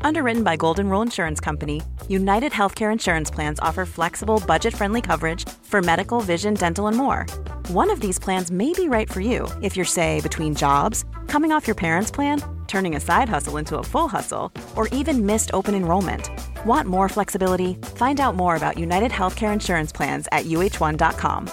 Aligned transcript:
Underwritten 0.00 0.42
by 0.42 0.56
Golden 0.56 0.88
Rule 0.88 1.02
Insurance 1.02 1.40
Company, 1.40 1.82
United 2.08 2.52
Healthcare 2.52 2.92
Insurance 2.92 3.30
Plans 3.30 3.60
offer 3.60 3.84
flexible, 3.84 4.42
budget 4.46 4.74
friendly 4.74 5.00
coverage 5.00 5.48
for 5.62 5.82
medical, 5.82 6.20
vision, 6.20 6.54
dental, 6.54 6.86
and 6.86 6.96
more. 6.96 7.26
One 7.68 7.90
of 7.90 8.00
these 8.00 8.18
plans 8.18 8.50
may 8.50 8.72
be 8.72 8.88
right 8.88 9.10
for 9.10 9.20
you 9.20 9.48
if 9.62 9.76
you're, 9.76 9.84
say, 9.84 10.20
between 10.20 10.54
jobs, 10.54 11.04
coming 11.26 11.52
off 11.52 11.66
your 11.66 11.74
parents' 11.74 12.10
plan, 12.10 12.42
turning 12.66 12.96
a 12.96 13.00
side 13.00 13.28
hustle 13.28 13.56
into 13.56 13.78
a 13.78 13.82
full 13.82 14.08
hustle, 14.08 14.52
or 14.76 14.88
even 14.88 15.26
missed 15.26 15.50
open 15.54 15.74
enrollment. 15.74 16.30
Want 16.64 16.88
more 16.88 17.08
flexibility? 17.08 17.74
Find 17.96 18.20
out 18.20 18.34
more 18.34 18.56
about 18.56 18.78
United 18.78 19.10
Healthcare 19.10 19.52
Insurance 19.52 19.92
Plans 19.92 20.28
at 20.32 20.44
uh1.com. 20.46 21.48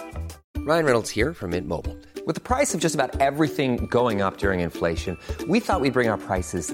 Ryan 0.58 0.86
Reynolds 0.86 1.10
here 1.12 1.34
from 1.34 1.52
Mint 1.52 1.68
Mobile. 1.68 1.96
With 2.26 2.34
the 2.34 2.42
price 2.42 2.74
of 2.74 2.80
just 2.80 2.96
about 2.96 3.20
everything 3.22 3.86
going 3.86 4.22
up 4.22 4.38
during 4.38 4.62
inflation, 4.62 5.16
we 5.48 5.60
thought 5.60 5.80
we'd 5.80 5.94
bring 5.94 6.10
our 6.10 6.18
prices 6.18 6.74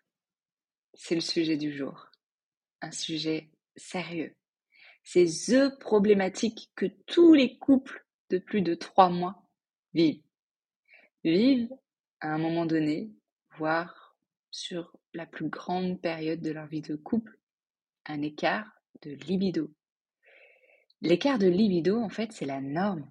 C'est 0.93 1.15
le 1.15 1.21
sujet 1.21 1.57
du 1.57 1.75
jour. 1.75 2.09
Un 2.81 2.91
sujet 2.91 3.49
sérieux. 3.75 4.35
C'est 5.03 5.25
THE 5.25 5.77
problématique 5.79 6.71
que 6.75 6.85
tous 7.07 7.33
les 7.33 7.57
couples 7.57 8.05
de 8.29 8.37
plus 8.37 8.61
de 8.61 8.75
trois 8.75 9.09
mois 9.09 9.47
vivent. 9.93 10.23
Vivent 11.23 11.69
à 12.19 12.33
un 12.33 12.37
moment 12.37 12.65
donné, 12.65 13.11
voire 13.57 14.15
sur 14.51 14.95
la 15.13 15.25
plus 15.25 15.49
grande 15.49 16.01
période 16.01 16.41
de 16.41 16.51
leur 16.51 16.67
vie 16.67 16.81
de 16.81 16.95
couple, 16.95 17.37
un 18.05 18.21
écart 18.21 18.69
de 19.01 19.11
libido. 19.11 19.71
L'écart 21.01 21.39
de 21.39 21.47
libido, 21.47 21.99
en 21.99 22.09
fait, 22.09 22.31
c'est 22.31 22.45
la 22.45 22.61
norme. 22.61 23.09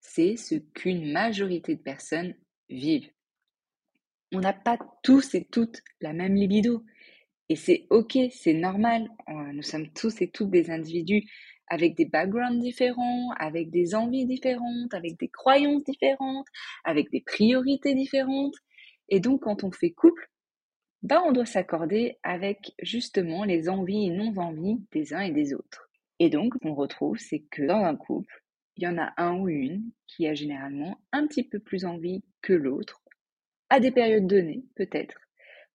C'est 0.00 0.36
ce 0.36 0.54
qu'une 0.54 1.12
majorité 1.12 1.74
de 1.74 1.82
personnes 1.82 2.34
vivent. 2.68 3.10
On 4.32 4.40
n'a 4.40 4.52
pas 4.52 4.78
tous 5.02 5.34
et 5.34 5.44
toutes 5.46 5.82
la 6.00 6.12
même 6.12 6.34
libido. 6.34 6.84
Et 7.48 7.56
c'est 7.56 7.86
ok, 7.90 8.18
c'est 8.30 8.54
normal. 8.54 9.08
Euh, 9.28 9.52
Nous 9.52 9.62
sommes 9.62 9.90
tous 9.92 10.20
et 10.20 10.30
toutes 10.30 10.50
des 10.50 10.70
individus 10.70 11.24
avec 11.68 11.96
des 11.96 12.06
backgrounds 12.06 12.60
différents, 12.62 13.30
avec 13.38 13.70
des 13.70 13.94
envies 13.94 14.26
différentes, 14.26 14.92
avec 14.94 15.18
des 15.18 15.28
croyances 15.28 15.84
différentes, 15.84 16.46
avec 16.84 17.10
des 17.10 17.20
priorités 17.20 17.94
différentes. 17.94 18.54
Et 19.08 19.20
donc, 19.20 19.42
quand 19.42 19.64
on 19.64 19.70
fait 19.70 19.90
couple, 19.90 20.28
ben, 21.02 21.22
on 21.26 21.32
doit 21.32 21.46
s'accorder 21.46 22.18
avec 22.22 22.72
justement 22.82 23.44
les 23.44 23.68
envies 23.68 24.06
et 24.06 24.10
non-envies 24.10 24.82
des 24.92 25.14
uns 25.14 25.20
et 25.20 25.30
des 25.30 25.54
autres. 25.54 25.88
Et 26.18 26.30
donc, 26.30 26.54
on 26.62 26.74
retrouve, 26.74 27.18
c'est 27.18 27.44
que 27.50 27.62
dans 27.62 27.84
un 27.84 27.96
couple, 27.96 28.42
il 28.76 28.84
y 28.84 28.88
en 28.88 28.98
a 28.98 29.12
un 29.16 29.38
ou 29.38 29.48
une 29.48 29.90
qui 30.06 30.26
a 30.26 30.34
généralement 30.34 30.98
un 31.12 31.26
petit 31.26 31.44
peu 31.44 31.58
plus 31.60 31.84
envie 31.84 32.24
que 32.42 32.52
l'autre, 32.52 33.02
à 33.70 33.80
des 33.80 33.90
périodes 33.90 34.26
données, 34.26 34.64
peut-être. 34.74 35.27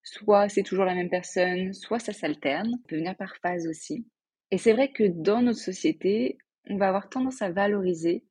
Soit 0.04 0.48
c'est 0.48 0.62
toujours 0.62 0.84
la 0.84 0.94
même 0.94 1.10
personne, 1.10 1.72
soit 1.72 1.98
ça 1.98 2.12
s'alterne, 2.12 2.78
peut 2.88 2.96
venir 2.96 3.16
par 3.16 3.36
phase 3.36 3.66
aussi. 3.66 4.06
Et 4.50 4.58
c'est 4.58 4.72
vrai 4.72 4.92
que 4.92 5.04
dans 5.04 5.42
notre 5.42 5.58
société, 5.58 6.38
on 6.68 6.76
va 6.76 6.88
avoir 6.88 7.08
tendance 7.08 7.42
à 7.42 7.50
valoriser 7.50 8.24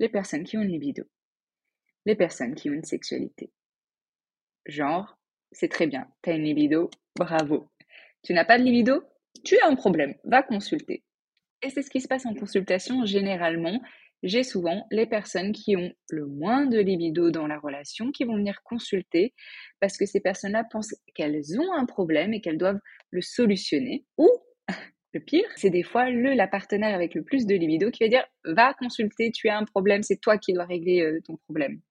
les 0.00 0.08
personnes 0.08 0.44
qui 0.44 0.58
ont 0.58 0.62
une 0.62 0.72
libido, 0.72 1.04
les 2.04 2.16
personnes 2.16 2.54
qui 2.54 2.68
ont 2.68 2.74
une 2.74 2.84
sexualité. 2.84 3.52
Genre, 4.66 5.16
c'est 5.52 5.68
très 5.68 5.86
bien, 5.86 6.08
t'as 6.22 6.34
une 6.34 6.44
libido, 6.44 6.90
bravo. 7.16 7.70
Tu 8.22 8.32
n'as 8.32 8.44
pas 8.44 8.58
de 8.58 8.64
libido, 8.64 9.04
tu 9.44 9.58
as 9.60 9.68
un 9.68 9.76
problème, 9.76 10.14
va 10.24 10.42
consulter. 10.42 11.04
Et 11.62 11.70
c'est 11.70 11.82
ce 11.82 11.90
qui 11.90 12.00
se 12.00 12.08
passe 12.08 12.26
en 12.26 12.34
consultation 12.34 13.04
généralement. 13.04 13.80
J'ai 14.24 14.42
souvent 14.42 14.86
les 14.90 15.04
personnes 15.04 15.52
qui 15.52 15.76
ont 15.76 15.92
le 16.08 16.26
moins 16.26 16.64
de 16.64 16.78
libido 16.78 17.30
dans 17.30 17.46
la 17.46 17.58
relation 17.58 18.10
qui 18.10 18.24
vont 18.24 18.36
venir 18.36 18.62
consulter 18.64 19.34
parce 19.80 19.98
que 19.98 20.06
ces 20.06 20.18
personnes-là 20.18 20.64
pensent 20.70 20.94
qu'elles 21.14 21.60
ont 21.60 21.72
un 21.74 21.84
problème 21.84 22.32
et 22.32 22.40
qu'elles 22.40 22.56
doivent 22.56 22.80
le 23.10 23.20
solutionner. 23.20 24.06
Ou, 24.16 24.30
le 25.12 25.20
pire, 25.20 25.44
c'est 25.56 25.68
des 25.68 25.82
fois 25.82 26.08
le, 26.08 26.32
la 26.32 26.48
partenaire 26.48 26.94
avec 26.94 27.14
le 27.14 27.22
plus 27.22 27.44
de 27.44 27.54
libido 27.54 27.90
qui 27.90 28.02
va 28.02 28.08
dire 28.08 28.24
va 28.46 28.72
consulter, 28.72 29.30
tu 29.30 29.50
as 29.50 29.58
un 29.58 29.64
problème, 29.64 30.02
c'est 30.02 30.20
toi 30.22 30.38
qui 30.38 30.54
dois 30.54 30.64
régler 30.64 31.02
euh, 31.02 31.20
ton 31.26 31.36
problème. 31.36 31.82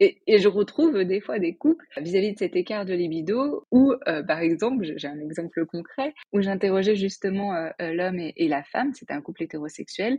Et, 0.00 0.38
je 0.38 0.48
retrouve 0.48 1.04
des 1.04 1.20
fois 1.20 1.40
des 1.40 1.56
couples 1.56 1.84
vis-à-vis 1.96 2.32
de 2.32 2.38
cet 2.38 2.54
écart 2.54 2.84
de 2.84 2.94
libido 2.94 3.66
où, 3.72 3.92
euh, 4.06 4.22
par 4.22 4.40
exemple, 4.40 4.84
j'ai 4.96 5.08
un 5.08 5.18
exemple 5.18 5.66
concret 5.66 6.14
où 6.32 6.40
j'interrogeais 6.40 6.94
justement 6.94 7.54
euh, 7.54 7.70
l'homme 7.80 8.20
et, 8.20 8.48
la 8.48 8.62
femme, 8.62 8.94
c'était 8.94 9.14
un 9.14 9.20
couple 9.20 9.42
hétérosexuel, 9.42 10.18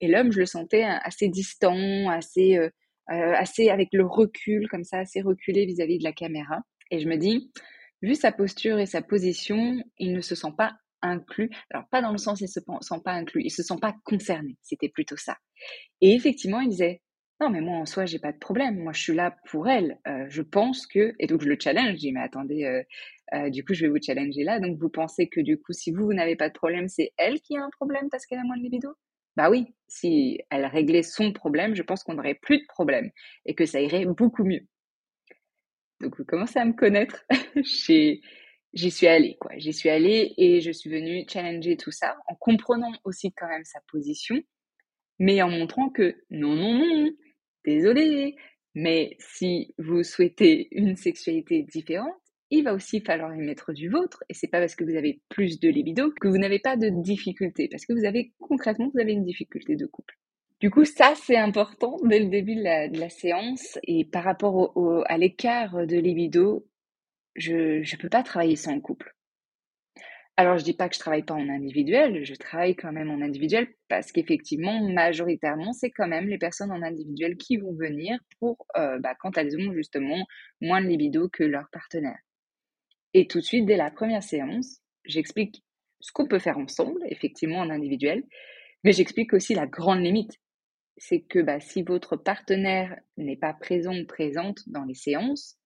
et 0.00 0.08
l'homme, 0.08 0.32
je 0.32 0.40
le 0.40 0.46
sentais 0.46 0.82
assez 0.82 1.28
distant, 1.28 2.08
assez, 2.08 2.56
euh, 2.56 2.70
assez 3.08 3.68
avec 3.68 3.90
le 3.92 4.06
recul, 4.06 4.66
comme 4.68 4.84
ça, 4.84 4.98
assez 5.00 5.20
reculé 5.20 5.66
vis-à-vis 5.66 5.96
-vis 5.96 5.98
de 5.98 6.04
la 6.04 6.12
caméra. 6.12 6.62
Et 6.90 6.98
je 6.98 7.08
me 7.08 7.16
dis, 7.16 7.52
vu 8.02 8.14
sa 8.14 8.32
posture 8.32 8.78
et 8.78 8.86
sa 8.86 9.02
position, 9.02 9.76
il 9.98 10.12
ne 10.14 10.20
se 10.22 10.34
sent 10.34 10.52
pas 10.56 10.72
inclus. 11.02 11.50
Alors, 11.70 11.86
pas 11.90 12.00
dans 12.02 12.12
le 12.12 12.18
sens 12.18 12.40
il 12.40 12.48
se 12.48 12.60
sent 12.60 13.00
pas 13.04 13.12
inclus, 13.12 13.42
il 13.44 13.50
se 13.50 13.62
sent 13.62 13.78
pas 13.80 13.94
concerné, 14.04 14.56
c'était 14.62 14.88
plutôt 14.88 15.16
ça. 15.16 15.36
Et 16.00 16.14
effectivement, 16.14 16.60
il 16.60 16.70
disait, 16.70 17.02
Non, 17.40 17.50
mais 17.50 17.60
moi 17.60 17.78
en 17.78 17.86
soi, 17.86 18.04
j'ai 18.04 18.18
pas 18.18 18.32
de 18.32 18.38
problème. 18.38 18.78
Moi, 18.78 18.92
je 18.92 19.00
suis 19.00 19.14
là 19.14 19.36
pour 19.48 19.68
elle. 19.68 19.98
Euh, 20.08 20.26
je 20.28 20.42
pense 20.42 20.86
que, 20.86 21.14
et 21.20 21.26
donc 21.28 21.42
je 21.42 21.48
le 21.48 21.56
challenge. 21.60 21.92
Je 21.92 21.98
dis, 21.98 22.12
mais 22.12 22.20
attendez, 22.20 22.64
euh, 22.64 22.82
euh, 23.34 23.50
du 23.50 23.64
coup, 23.64 23.74
je 23.74 23.86
vais 23.86 23.90
vous 23.90 24.02
challenger 24.04 24.42
là. 24.42 24.58
Donc, 24.58 24.78
vous 24.78 24.88
pensez 24.88 25.28
que 25.28 25.40
du 25.40 25.56
coup, 25.58 25.72
si 25.72 25.92
vous, 25.92 26.04
vous 26.06 26.14
n'avez 26.14 26.34
pas 26.34 26.48
de 26.48 26.54
problème, 26.54 26.88
c'est 26.88 27.12
elle 27.16 27.40
qui 27.40 27.56
a 27.56 27.62
un 27.62 27.70
problème 27.70 28.08
parce 28.10 28.26
qu'elle 28.26 28.40
a 28.40 28.44
moins 28.44 28.56
de 28.56 28.62
libido? 28.62 28.90
Bah 29.36 29.50
oui, 29.50 29.66
si 29.86 30.40
elle 30.50 30.66
réglait 30.66 31.04
son 31.04 31.32
problème, 31.32 31.76
je 31.76 31.82
pense 31.82 32.02
qu'on 32.02 32.14
n'aurait 32.14 32.34
plus 32.34 32.58
de 32.58 32.66
problème 32.66 33.10
et 33.46 33.54
que 33.54 33.66
ça 33.66 33.80
irait 33.80 34.04
beaucoup 34.04 34.44
mieux. 34.44 34.66
Donc, 36.00 36.16
vous 36.18 36.24
commencez 36.24 36.58
à 36.58 36.64
me 36.64 36.72
connaître. 36.72 37.24
J'y 38.74 38.90
suis 38.90 39.06
allée, 39.06 39.36
quoi. 39.40 39.52
J'y 39.56 39.72
suis 39.72 39.88
allée 39.88 40.34
et 40.36 40.60
je 40.60 40.72
suis 40.72 40.90
venue 40.90 41.24
challenger 41.28 41.76
tout 41.76 41.90
ça 41.92 42.16
en 42.26 42.34
comprenant 42.34 42.92
aussi 43.04 43.32
quand 43.32 43.48
même 43.48 43.64
sa 43.64 43.80
position, 43.90 44.36
mais 45.18 45.40
en 45.40 45.50
montrant 45.50 45.88
que 45.88 46.16
non, 46.30 46.54
non, 46.54 46.74
non, 46.74 47.10
désolé, 47.64 48.36
mais 48.74 49.16
si 49.18 49.74
vous 49.78 50.02
souhaitez 50.02 50.68
une 50.72 50.96
sexualité 50.96 51.62
différente, 51.62 52.14
il 52.50 52.64
va 52.64 52.74
aussi 52.74 53.00
falloir 53.00 53.34
y 53.34 53.40
mettre 53.40 53.72
du 53.72 53.88
vôtre. 53.88 54.24
Et 54.28 54.34
c'est 54.34 54.48
pas 54.48 54.60
parce 54.60 54.74
que 54.74 54.84
vous 54.84 54.96
avez 54.96 55.20
plus 55.28 55.60
de 55.60 55.68
libido 55.68 56.10
que 56.20 56.28
vous 56.28 56.38
n'avez 56.38 56.58
pas 56.58 56.76
de 56.76 56.88
difficulté, 56.88 57.68
parce 57.68 57.84
que 57.84 57.92
vous 57.92 58.04
avez 58.04 58.32
concrètement, 58.38 58.90
vous 58.92 59.00
avez 59.00 59.12
une 59.12 59.24
difficulté 59.24 59.76
de 59.76 59.86
couple. 59.86 60.16
Du 60.60 60.70
coup, 60.70 60.84
ça, 60.84 61.14
c'est 61.14 61.36
important 61.36 61.96
dès 62.04 62.18
le 62.18 62.28
début 62.28 62.56
de 62.56 62.62
la, 62.98 63.10
séance. 63.10 63.78
Et 63.84 64.04
par 64.04 64.24
rapport 64.24 64.72
à 65.06 65.16
l'écart 65.16 65.86
de 65.86 65.96
libido, 65.96 66.66
je 67.36 67.78
ne 67.78 68.00
peux 68.00 68.08
pas 68.08 68.24
travailler 68.24 68.56
sans 68.56 68.80
couple. 68.80 69.14
Alors, 70.38 70.56
je 70.56 70.62
dis 70.62 70.72
pas 70.72 70.88
que 70.88 70.94
je 70.94 71.00
travaille 71.00 71.24
pas 71.24 71.34
en 71.34 71.48
individuel, 71.48 72.24
je 72.24 72.34
travaille 72.36 72.76
quand 72.76 72.92
même 72.92 73.10
en 73.10 73.20
individuel 73.22 73.66
parce 73.88 74.12
qu'effectivement, 74.12 74.88
majoritairement, 74.88 75.72
c'est 75.72 75.90
quand 75.90 76.06
même 76.06 76.28
les 76.28 76.38
personnes 76.38 76.70
en 76.70 76.80
individuel 76.80 77.36
qui 77.36 77.56
vont 77.56 77.74
venir 77.74 78.20
pour 78.38 78.64
euh, 78.76 79.00
bah, 79.00 79.16
quand 79.18 79.36
elles 79.36 79.56
ont 79.58 79.72
justement 79.72 80.24
moins 80.60 80.80
de 80.80 80.86
libido 80.86 81.28
que 81.28 81.42
leur 81.42 81.68
partenaire. 81.72 82.20
Et 83.14 83.26
tout 83.26 83.40
de 83.40 83.44
suite, 83.44 83.66
dès 83.66 83.76
la 83.76 83.90
première 83.90 84.22
séance, 84.22 84.78
j'explique 85.04 85.64
ce 85.98 86.12
qu'on 86.12 86.28
peut 86.28 86.38
faire 86.38 86.58
ensemble, 86.58 87.00
effectivement 87.06 87.58
en 87.58 87.68
individuel, 87.68 88.22
mais 88.84 88.92
j'explique 88.92 89.32
aussi 89.32 89.56
la 89.56 89.66
grande 89.66 90.04
limite. 90.04 90.38
C'est 90.98 91.22
que 91.22 91.40
bah, 91.40 91.58
si 91.58 91.82
votre 91.82 92.16
partenaire 92.16 92.96
n'est 93.16 93.36
pas 93.36 93.54
présent 93.54 93.96
ou 93.98 94.06
présente 94.06 94.60
dans 94.68 94.84
les 94.84 94.94
séances, 94.94 95.57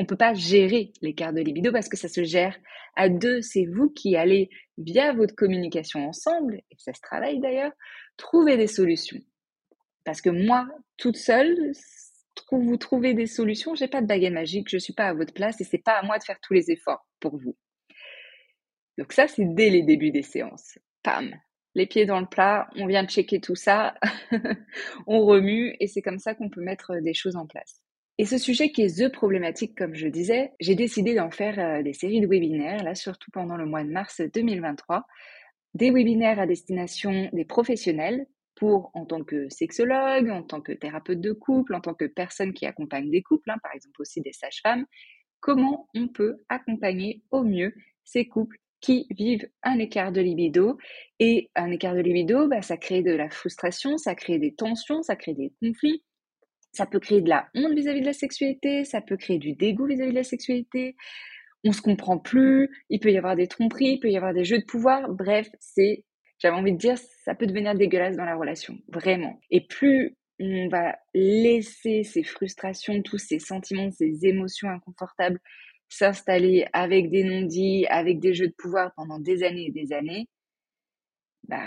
on 0.00 0.04
ne 0.04 0.06
peut 0.06 0.16
pas 0.16 0.32
gérer 0.32 0.94
l'écart 1.02 1.34
de 1.34 1.42
libido 1.42 1.72
parce 1.72 1.90
que 1.90 1.96
ça 1.98 2.08
se 2.08 2.24
gère 2.24 2.56
à 2.96 3.10
deux. 3.10 3.42
C'est 3.42 3.66
vous 3.66 3.90
qui 3.90 4.16
allez, 4.16 4.48
via 4.78 5.12
votre 5.12 5.34
communication 5.34 6.08
ensemble, 6.08 6.62
et 6.70 6.76
ça 6.78 6.94
se 6.94 7.02
travaille 7.02 7.38
d'ailleurs, 7.38 7.72
trouver 8.16 8.56
des 8.56 8.66
solutions. 8.66 9.20
Parce 10.06 10.22
que 10.22 10.30
moi, 10.30 10.66
toute 10.96 11.18
seule, 11.18 11.74
vous 12.50 12.78
trouvez 12.78 13.12
des 13.12 13.26
solutions, 13.26 13.74
j'ai 13.74 13.88
pas 13.88 14.00
de 14.00 14.06
baguette 14.06 14.32
magique, 14.32 14.70
je 14.70 14.78
suis 14.78 14.94
pas 14.94 15.08
à 15.08 15.12
votre 15.12 15.34
place 15.34 15.60
et 15.60 15.64
c'est 15.64 15.76
pas 15.76 15.98
à 15.98 16.02
moi 16.02 16.18
de 16.18 16.24
faire 16.24 16.40
tous 16.40 16.54
les 16.54 16.70
efforts 16.70 17.06
pour 17.20 17.36
vous. 17.36 17.54
Donc 18.96 19.12
ça, 19.12 19.28
c'est 19.28 19.44
dès 19.44 19.68
les 19.68 19.82
débuts 19.82 20.12
des 20.12 20.22
séances. 20.22 20.78
Pam, 21.02 21.30
les 21.74 21.86
pieds 21.86 22.06
dans 22.06 22.20
le 22.20 22.26
plat, 22.26 22.70
on 22.76 22.86
vient 22.86 23.04
de 23.04 23.10
checker 23.10 23.42
tout 23.42 23.54
ça, 23.54 23.94
on 25.06 25.26
remue 25.26 25.76
et 25.78 25.88
c'est 25.88 26.00
comme 26.00 26.18
ça 26.18 26.34
qu'on 26.34 26.48
peut 26.48 26.62
mettre 26.62 26.96
des 27.02 27.12
choses 27.12 27.36
en 27.36 27.46
place. 27.46 27.79
Et 28.20 28.26
ce 28.26 28.36
sujet 28.36 28.70
qui 28.70 28.82
est 28.82 28.98
The 28.98 29.10
problématique, 29.10 29.74
comme 29.74 29.94
je 29.94 30.06
disais, 30.06 30.52
j'ai 30.60 30.74
décidé 30.74 31.14
d'en 31.14 31.30
faire 31.30 31.58
euh, 31.58 31.82
des 31.82 31.94
séries 31.94 32.20
de 32.20 32.26
webinaires, 32.26 32.84
là 32.84 32.94
surtout 32.94 33.30
pendant 33.30 33.56
le 33.56 33.64
mois 33.64 33.82
de 33.82 33.88
mars 33.88 34.20
2023, 34.20 35.06
des 35.72 35.90
webinaires 35.90 36.38
à 36.38 36.46
destination 36.46 37.30
des 37.32 37.46
professionnels 37.46 38.26
pour, 38.56 38.90
en 38.92 39.06
tant 39.06 39.24
que 39.24 39.48
sexologue, 39.48 40.28
en 40.28 40.42
tant 40.42 40.60
que 40.60 40.72
thérapeute 40.72 41.22
de 41.22 41.32
couple, 41.32 41.74
en 41.74 41.80
tant 41.80 41.94
que 41.94 42.04
personne 42.04 42.52
qui 42.52 42.66
accompagne 42.66 43.10
des 43.10 43.22
couples, 43.22 43.52
hein, 43.52 43.56
par 43.62 43.74
exemple 43.74 44.02
aussi 44.02 44.20
des 44.20 44.34
sages-femmes, 44.34 44.84
comment 45.40 45.88
on 45.94 46.06
peut 46.06 46.42
accompagner 46.50 47.22
au 47.30 47.42
mieux 47.42 47.72
ces 48.04 48.28
couples 48.28 48.58
qui 48.82 49.06
vivent 49.08 49.48
un 49.62 49.78
écart 49.78 50.12
de 50.12 50.20
libido. 50.20 50.76
Et 51.20 51.50
un 51.54 51.70
écart 51.70 51.94
de 51.94 52.00
libido, 52.00 52.48
bah, 52.48 52.60
ça 52.60 52.76
crée 52.76 53.02
de 53.02 53.12
la 53.12 53.30
frustration, 53.30 53.96
ça 53.96 54.14
crée 54.14 54.38
des 54.38 54.54
tensions, 54.54 55.02
ça 55.02 55.16
crée 55.16 55.34
des 55.34 55.52
conflits, 55.62 56.02
ça 56.72 56.86
peut 56.86 57.00
créer 57.00 57.20
de 57.20 57.28
la 57.28 57.48
honte 57.54 57.74
vis-à-vis 57.74 58.00
de 58.00 58.06
la 58.06 58.12
sexualité, 58.12 58.84
ça 58.84 59.00
peut 59.00 59.16
créer 59.16 59.38
du 59.38 59.52
dégoût 59.52 59.86
vis-à-vis 59.86 60.10
de 60.10 60.16
la 60.16 60.24
sexualité. 60.24 60.96
On 61.64 61.72
se 61.72 61.82
comprend 61.82 62.18
plus, 62.18 62.70
il 62.88 63.00
peut 63.00 63.10
y 63.10 63.18
avoir 63.18 63.36
des 63.36 63.48
tromperies, 63.48 63.94
il 63.94 64.00
peut 64.00 64.10
y 64.10 64.16
avoir 64.16 64.32
des 64.32 64.44
jeux 64.44 64.58
de 64.58 64.64
pouvoir. 64.64 65.08
Bref, 65.10 65.48
c'est, 65.58 66.04
j'avais 66.38 66.56
envie 66.56 66.72
de 66.72 66.78
dire, 66.78 66.96
ça 67.24 67.34
peut 67.34 67.46
devenir 67.46 67.74
dégueulasse 67.74 68.16
dans 68.16 68.24
la 68.24 68.36
relation, 68.36 68.78
vraiment. 68.88 69.40
Et 69.50 69.66
plus 69.66 70.16
on 70.42 70.68
va 70.68 70.98
laisser 71.12 72.02
ces 72.02 72.22
frustrations, 72.22 73.02
tous 73.02 73.18
ces 73.18 73.38
sentiments, 73.38 73.90
ces 73.90 74.26
émotions 74.26 74.70
inconfortables 74.70 75.38
s'installer 75.90 76.66
avec 76.72 77.10
des 77.10 77.24
non-dits, 77.24 77.84
avec 77.88 78.20
des 78.20 78.32
jeux 78.32 78.46
de 78.46 78.54
pouvoir 78.56 78.92
pendant 78.94 79.18
des 79.18 79.42
années 79.42 79.66
et 79.66 79.72
des 79.72 79.92
années, 79.92 80.28
bah, 81.46 81.66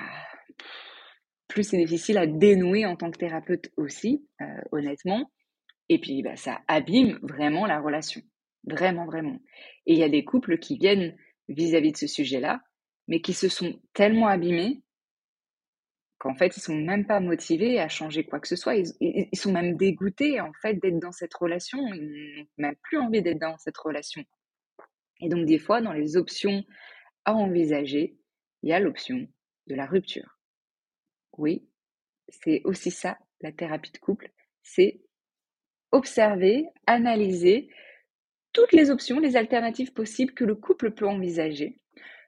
plus 1.54 1.64
c'est 1.64 1.78
difficile 1.78 2.18
à 2.18 2.26
dénouer 2.28 2.86
en 2.86 2.96
tant 2.96 3.12
que 3.12 3.18
thérapeute 3.18 3.72
aussi, 3.78 4.28
euh, 4.42 4.46
honnêtement. 4.72 5.32
Et 5.88 6.00
puis, 6.00 6.24
bah, 6.24 6.36
ça 6.36 6.62
abîme 6.68 7.20
vraiment 7.22 7.68
la 7.68 7.80
relation. 7.80 8.22
Vraiment, 8.66 9.06
vraiment. 9.06 9.40
Et 9.86 9.94
il 9.94 10.00
y 10.00 10.04
a 10.04 10.10
des 10.10 10.26
couples 10.26 10.58
qui 10.58 10.78
viennent 10.78 11.16
vis-à-vis 11.50 11.92
de 11.92 11.98
ce 11.98 12.08
sujet-là, 12.08 12.62
mais 13.08 13.22
qui 13.22 13.34
se 13.34 13.50
sont 13.50 13.80
tellement 13.94 14.28
abîmés 14.28 14.82
qu'en 16.18 16.34
fait, 16.36 16.58
ils 16.58 16.62
sont 16.62 16.76
même 16.76 17.06
pas 17.06 17.20
motivés 17.20 17.80
à 17.80 17.90
changer 17.90 18.24
quoi 18.24 18.40
que 18.40 18.48
ce 18.48 18.56
soit. 18.56 18.76
Ils, 18.76 19.28
sont 19.38 19.52
même 19.52 19.76
dégoûtés, 19.76 20.40
en 20.40 20.54
fait, 20.62 20.76
d'être 20.76 21.00
dans 21.00 21.12
cette 21.12 21.34
relation. 21.34 21.80
Ils 21.94 22.38
n'ont 22.38 22.46
même 22.58 22.76
plus 22.82 22.98
envie 22.98 23.22
d'être 23.22 23.42
dans 23.42 23.58
cette 23.58 23.78
relation. 23.78 24.24
Et 25.20 25.30
donc, 25.30 25.46
des 25.46 25.60
fois, 25.60 25.82
dans 25.82 25.94
les 25.94 26.18
options 26.18 26.64
à 27.26 27.36
envisager, 27.36 28.18
il 28.64 28.70
y 28.70 28.74
a 28.74 28.80
l'option 28.80 29.28
de 29.68 29.76
la 29.76 29.86
rupture. 29.86 30.32
Oui, 31.38 31.68
c'est 32.30 32.62
aussi 32.63 32.91
ça, 32.91 33.18
la 33.41 33.51
thérapie 33.51 33.91
de 33.91 33.97
couple, 33.97 34.31
c'est 34.62 35.01
observer, 35.91 36.65
analyser 36.88 37.69
toutes 38.53 38.71
les 38.71 38.89
options, 38.89 39.19
les 39.19 39.35
alternatives 39.35 39.94
possibles 39.94 40.33
que 40.33 40.44
le 40.44 40.56
couple 40.56 40.91
peut 40.91 41.07
envisager. 41.07 41.77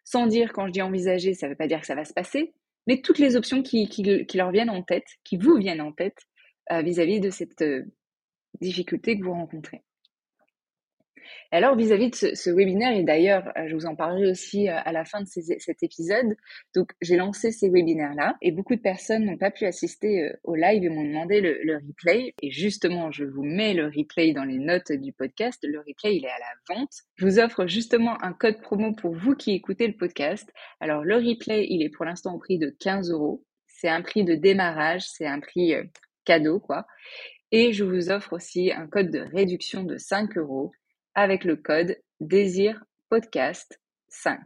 Sans 0.03 0.27
dire, 0.27 0.53
quand 0.53 0.67
je 0.67 0.71
dis 0.71 0.81
envisager, 0.81 1.33
ça 1.33 1.47
ne 1.47 1.51
veut 1.51 1.57
pas 1.57 1.67
dire 1.67 1.79
que 1.79 1.87
ça 1.87 1.95
va 1.95 2.05
se 2.05 2.13
passer, 2.13 2.53
mais 2.87 3.01
toutes 3.01 3.19
les 3.19 3.35
options 3.35 3.63
qui, 3.63 3.87
leur 4.33 4.51
viennent 4.51 4.69
en 4.69 4.83
tête, 4.83 5.07
qui 5.23 5.37
vous 5.37 5.55
viennent 5.55 5.81
en 5.81 5.91
tête 5.91 6.17
euh, 6.71 6.81
vis-à-vis 6.81 7.19
de 7.19 7.29
cette 7.29 7.61
euh, 7.61 7.83
difficulté 8.61 9.17
que 9.17 9.23
vous 9.23 9.33
rencontrez. 9.33 9.83
Alors, 11.51 11.75
vis-à-vis 11.75 12.09
de 12.09 12.15
ce, 12.15 12.49
webinaire, 12.49 12.95
et 12.95 13.03
d'ailleurs, 13.03 13.51
euh, 13.57 13.67
je 13.67 13.75
vous 13.75 13.85
en 13.85 13.95
parlerai 13.95 14.29
aussi 14.29 14.69
euh, 14.69 14.77
à 14.83 14.91
la 14.91 15.05
fin 15.05 15.21
de 15.21 15.27
cet 15.27 15.83
épisode, 15.83 16.35
donc 16.73 16.91
j'ai 17.01 17.15
lancé 17.15 17.51
ces 17.51 17.69
webinaires-là, 17.69 18.35
et 18.41 18.51
beaucoup 18.51 18.75
de 18.75 18.81
personnes 18.81 19.25
n'ont 19.25 19.37
pas 19.37 19.51
pu 19.51 19.65
assister 19.65 20.23
euh, 20.23 20.33
au 20.43 20.55
live 20.55 20.83
et 20.83 20.89
m'ont 20.89 21.03
demandé 21.03 21.41
le, 21.41 21.59
le, 21.63 21.75
replay. 21.75 22.33
Et 22.41 22.51
justement, 22.51 23.11
je 23.11 23.23
vous 23.23 23.43
mets 23.43 23.73
le 23.73 23.85
replay 23.85 24.33
dans 24.33 24.43
les 24.43 24.59
notes 24.59 24.91
du 24.91 25.13
podcast. 25.13 25.59
Le 25.63 25.79
replay, 25.79 26.17
il 26.17 26.25
est 26.25 26.29
à 26.29 26.39
la 26.39 26.75
vente. 26.75 26.93
Je 27.15 27.25
vous 27.25 27.39
offre 27.39 27.67
justement 27.67 28.21
un 28.23 28.33
code 28.33 28.61
promo 28.61 28.93
pour 28.93 29.13
vous 29.13 29.35
qui 29.35 29.51
écoutez 29.51 29.87
le 29.87 29.95
podcast. 29.95 30.51
Alors, 30.79 31.03
le 31.03 31.15
replay, 31.15 31.67
il 31.69 31.83
est 31.83 31.89
pour 31.89 32.05
l'instant 32.05 32.35
au 32.35 32.39
prix 32.39 32.57
de 32.57 32.75
15 32.79 33.11
euros. 33.11 33.43
C'est 33.67 33.89
un 33.89 34.01
prix 34.01 34.23
de 34.23 34.35
démarrage, 34.35 35.03
c'est 35.07 35.25
un 35.25 35.39
prix 35.39 35.73
cadeau, 36.25 36.59
quoi. 36.59 36.85
Et 37.51 37.71
je 37.71 37.83
vous 37.83 38.09
offre 38.09 38.33
aussi 38.33 38.71
un 38.71 38.87
code 38.87 39.11
de 39.11 39.19
réduction 39.19 39.83
de 39.83 39.97
5 39.97 40.37
euros 40.37 40.71
avec 41.15 41.45
le 41.45 41.55
code 41.55 41.97
désir 42.19 42.83
podcast 43.09 43.81
5. 44.09 44.37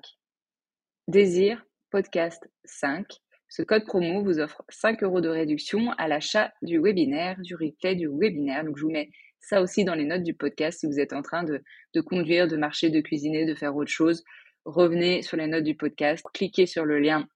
Désir 1.07 1.65
podcast 1.89 2.47
5. 2.63 3.07
Ce 3.47 3.63
code 3.63 3.85
promo 3.85 4.23
vous 4.23 4.39
offre 4.39 4.63
5 4.69 5.01
euros 5.01 5.19
de 5.19 5.29
réduction 5.29 5.89
à 5.93 6.07
l'achat 6.07 6.53
du 6.61 6.79
webinaire, 6.79 7.39
du 7.41 7.55
replay 7.55 7.95
du 7.95 8.07
webinaire. 8.07 8.63
Donc 8.63 8.77
je 8.77 8.83
vous 8.83 8.91
mets 8.91 9.09
ça 9.39 9.63
aussi 9.63 9.83
dans 9.83 9.95
les 9.95 10.05
notes 10.05 10.21
du 10.21 10.35
podcast 10.35 10.81
si 10.81 10.85
vous 10.85 10.99
êtes 10.99 11.13
en 11.13 11.23
train 11.23 11.43
de, 11.43 11.63
de 11.95 12.01
conduire, 12.01 12.47
de 12.47 12.55
marcher, 12.55 12.91
de 12.91 13.01
cuisiner, 13.01 13.45
de 13.45 13.55
faire 13.55 13.75
autre 13.75 13.91
chose. 13.91 14.23
Revenez 14.65 15.23
sur 15.23 15.37
les 15.37 15.47
notes 15.47 15.63
du 15.63 15.75
podcast, 15.75 16.23
cliquez 16.35 16.67
sur 16.67 16.85
le 16.85 16.99
lien 16.99 17.27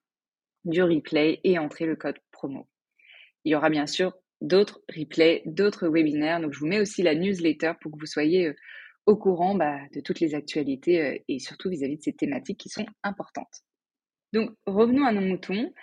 du 0.64 0.84
replay 0.84 1.42
et 1.44 1.58
entrez 1.58 1.88
le 1.88 1.96
code 1.96 2.20
promo. 2.32 2.68
Il 3.46 3.52
y 3.52 3.56
aura 3.56 3.72
bien 3.72 3.88
sûr 3.88 4.14
d'autres 4.42 4.84
replays, 4.96 5.42
d'autres 5.48 5.88
webinaires. 5.88 6.40
Donc 6.40 6.54
je 6.54 6.60
vous 6.60 6.68
mets 6.68 6.80
aussi 6.80 7.02
la 7.02 7.16
newsletter 7.16 7.72
pour 7.82 7.92
que 7.92 7.98
vous 8.00 8.06
soyez 8.06 8.50
euh, 8.50 8.56
au 9.06 9.16
courant 9.16 9.56
bah, 9.56 9.80
de 9.94 10.02
toutes 10.02 10.20
les 10.20 10.36
actualités 10.36 11.02
euh, 11.02 11.18
et 11.28 11.40
surtout 11.40 11.70
vis-à-vis 11.70 11.98
de 11.98 12.04
ces 12.04 12.14
thématiques 12.14 12.60
qui 12.60 12.70
sont 12.70 12.86
importantes. 13.04 13.62
Donc 14.32 14.52
revenons 14.66 15.06
à 15.06 15.12
nos 15.12 15.22
moutons. 15.22 15.74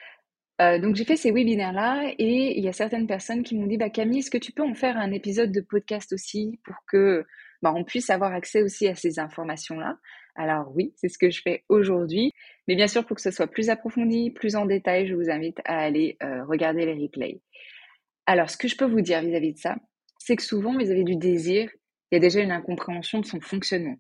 Euh, 0.61 0.79
donc 0.79 0.97
j'ai 0.97 1.05
fait 1.05 1.17
ces 1.17 1.31
webinaires-là 1.31 2.12
et 2.19 2.59
il 2.59 2.65
y 2.65 2.69
a 2.69 2.73
certaines 2.73 3.07
personnes 3.07 3.43
qui 3.43 3.57
m'ont 3.57 3.67
dit 3.67 3.79
bah, 3.79 3.91
Camille, 3.91 4.19
est-ce 4.21 4.31
que 4.31 4.39
tu 4.39 4.53
peux 4.53 4.62
en 4.62 4.75
faire 4.75 4.97
un 4.97 5.12
épisode 5.12 5.53
de 5.53 5.61
podcast 5.61 6.12
aussi 6.12 6.61
pour 6.65 6.77
que 6.87 7.25
bah, 7.62 7.73
on 7.75 7.85
puisse 7.85 8.11
avoir 8.11 8.33
accès 8.33 8.62
aussi 8.62 8.89
à 8.89 8.95
ces 8.95 9.19
informations-là? 9.19 9.99
Alors 10.35 10.73
oui, 10.75 10.93
c'est 10.97 11.09
ce 11.09 11.19
que 11.19 11.31
je 11.31 11.43
fais 11.43 11.65
aujourd'hui. 11.69 12.33
Mais 12.69 12.77
bien 12.77 12.87
sûr, 12.87 13.05
pour 13.05 13.17
que 13.17 13.23
ce 13.23 13.31
soit 13.31 13.47
plus 13.47 13.69
approfondi, 13.69 14.31
plus 14.31 14.57
en 14.57 14.65
détail, 14.65 15.07
je 15.07 15.15
vous 15.15 15.31
invite 15.31 15.59
à 15.65 15.79
aller 15.79 16.17
euh, 16.23 16.45
regarder 16.45 16.87
les 16.87 16.95
replays. 16.95 17.41
Alors, 18.27 18.49
ce 18.49 18.57
que 18.57 18.69
je 18.69 18.77
peux 18.77 18.85
vous 18.85 19.00
dire 19.00 19.23
vis-à-vis 19.23 19.55
de 19.55 19.59
ça, 19.59 19.77
c'est 20.19 20.37
que 20.37 20.43
souvent, 20.43 20.77
vis-à-vis 20.77 21.05
du 21.05 21.17
désir, 21.17 21.69
il 22.11 22.14
y 22.14 22.17
a 22.17 22.21
déjà 22.21 22.40
une 22.40 22.52
incompréhension 22.52 23.21
de 23.21 23.26
son 23.26 23.40
fonctionnement. 23.40 23.97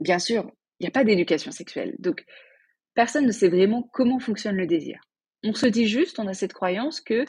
Bien 0.00 0.18
sûr, 0.18 0.50
il 0.78 0.84
n'y 0.84 0.88
a 0.88 0.92
pas 0.92 1.04
d'éducation 1.04 1.50
sexuelle, 1.50 1.94
donc 1.98 2.24
personne 2.94 3.26
ne 3.26 3.32
sait 3.32 3.48
vraiment 3.48 3.88
comment 3.92 4.18
fonctionne 4.18 4.56
le 4.56 4.66
désir. 4.66 5.00
On 5.42 5.54
se 5.54 5.66
dit 5.66 5.86
juste, 5.86 6.18
on 6.18 6.26
a 6.26 6.34
cette 6.34 6.52
croyance 6.52 7.00
que 7.00 7.24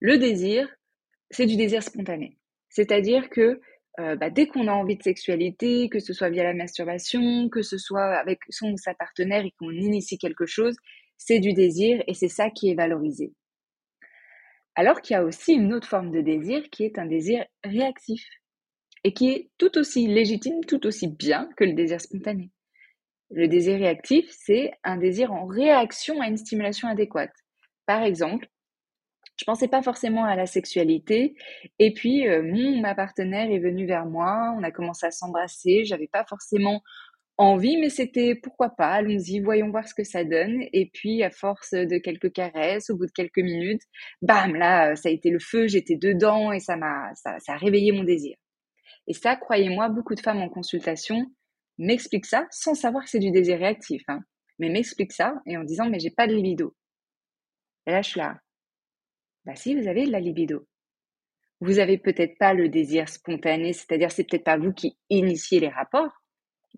le 0.00 0.18
désir, 0.18 0.68
c'est 1.30 1.46
du 1.46 1.56
désir 1.56 1.82
spontané. 1.82 2.38
C'est-à-dire 2.70 3.28
que 3.28 3.60
euh, 3.98 4.16
bah, 4.16 4.30
dès 4.30 4.46
qu'on 4.46 4.68
a 4.68 4.72
envie 4.72 4.96
de 4.96 5.02
sexualité, 5.02 5.88
que 5.88 5.98
ce 5.98 6.12
soit 6.12 6.30
via 6.30 6.44
la 6.44 6.54
masturbation, 6.54 7.48
que 7.48 7.62
ce 7.62 7.76
soit 7.76 8.14
avec 8.16 8.38
son 8.48 8.72
ou 8.72 8.78
sa 8.78 8.94
partenaire 8.94 9.44
et 9.44 9.52
qu'on 9.58 9.70
initie 9.70 10.16
quelque 10.16 10.46
chose, 10.46 10.76
c'est 11.18 11.40
du 11.40 11.52
désir 11.52 12.02
et 12.06 12.14
c'est 12.14 12.28
ça 12.28 12.50
qui 12.50 12.70
est 12.70 12.74
valorisé. 12.74 13.34
Alors 14.74 15.02
qu'il 15.02 15.14
y 15.14 15.16
a 15.16 15.24
aussi 15.24 15.52
une 15.52 15.74
autre 15.74 15.88
forme 15.88 16.12
de 16.12 16.20
désir 16.20 16.62
qui 16.70 16.84
est 16.84 16.98
un 16.98 17.06
désir 17.06 17.44
réactif 17.64 18.24
et 19.04 19.12
qui 19.12 19.30
est 19.30 19.50
tout 19.58 19.78
aussi 19.78 20.06
légitime, 20.06 20.64
tout 20.66 20.86
aussi 20.86 21.08
bien 21.08 21.48
que 21.56 21.64
le 21.64 21.72
désir 21.72 22.00
spontané. 22.00 22.50
Le 23.30 23.46
désir 23.46 23.78
réactif, 23.78 24.26
c'est 24.30 24.72
un 24.82 24.96
désir 24.96 25.32
en 25.32 25.46
réaction 25.46 26.20
à 26.20 26.26
une 26.26 26.36
stimulation 26.36 26.88
adéquate. 26.88 27.32
Par 27.86 28.02
exemple, 28.02 28.48
je 29.36 29.44
pensais 29.44 29.68
pas 29.68 29.82
forcément 29.82 30.24
à 30.24 30.36
la 30.36 30.46
sexualité. 30.46 31.34
Et 31.78 31.94
puis, 31.94 32.28
euh, 32.28 32.42
mon, 32.42 32.80
ma 32.80 32.94
partenaire 32.94 33.50
est 33.50 33.58
venue 33.58 33.86
vers 33.86 34.04
moi, 34.04 34.54
on 34.58 34.62
a 34.62 34.70
commencé 34.70 35.06
à 35.06 35.10
s'embrasser. 35.10 35.84
J'avais 35.84 36.08
pas 36.08 36.24
forcément 36.28 36.82
envie, 37.38 37.78
mais 37.78 37.88
c'était 37.88 38.34
pourquoi 38.34 38.68
pas, 38.68 38.88
allons-y, 38.88 39.40
voyons 39.40 39.70
voir 39.70 39.88
ce 39.88 39.94
que 39.94 40.04
ça 40.04 40.24
donne. 40.24 40.62
Et 40.74 40.90
puis, 40.92 41.22
à 41.22 41.30
force 41.30 41.70
de 41.70 41.96
quelques 41.98 42.32
caresses, 42.32 42.90
au 42.90 42.96
bout 42.96 43.06
de 43.06 43.12
quelques 43.12 43.38
minutes, 43.38 43.82
bam, 44.20 44.54
là, 44.54 44.94
ça 44.94 45.08
a 45.08 45.12
été 45.12 45.30
le 45.30 45.38
feu, 45.38 45.66
j'étais 45.66 45.96
dedans 45.96 46.52
et 46.52 46.60
ça 46.60 46.76
ça 47.14 47.52
a 47.54 47.56
réveillé 47.56 47.92
mon 47.92 48.04
désir. 48.04 48.36
Et 49.06 49.14
ça, 49.14 49.36
croyez-moi, 49.36 49.88
beaucoup 49.88 50.14
de 50.14 50.20
femmes 50.20 50.40
en 50.40 50.48
consultation 50.48 51.26
m'expliquent 51.78 52.26
ça 52.26 52.46
sans 52.50 52.74
savoir 52.74 53.04
que 53.04 53.10
c'est 53.10 53.18
du 53.18 53.30
désir 53.30 53.58
réactif, 53.58 54.02
hein, 54.08 54.20
mais 54.58 54.68
m'expliquent 54.68 55.12
ça 55.12 55.34
et 55.46 55.56
en 55.56 55.64
disant, 55.64 55.88
mais 55.88 55.98
j'ai 55.98 56.10
pas 56.10 56.26
de 56.26 56.34
libido. 56.34 56.76
Et 57.86 57.92
là, 57.92 58.40
bah 59.44 59.56
si, 59.56 59.74
vous 59.74 59.88
avez 59.88 60.06
de 60.06 60.12
la 60.12 60.20
libido. 60.20 60.66
Vous 61.60 61.78
avez 61.78 61.98
peut-être 61.98 62.38
pas 62.38 62.54
le 62.54 62.68
désir 62.68 63.08
spontané, 63.08 63.72
c'est-à-dire 63.72 64.10
c'est 64.10 64.24
peut-être 64.24 64.44
pas 64.44 64.58
vous 64.58 64.72
qui 64.72 64.96
initiez 65.08 65.60
les 65.60 65.68
rapports, 65.68 66.22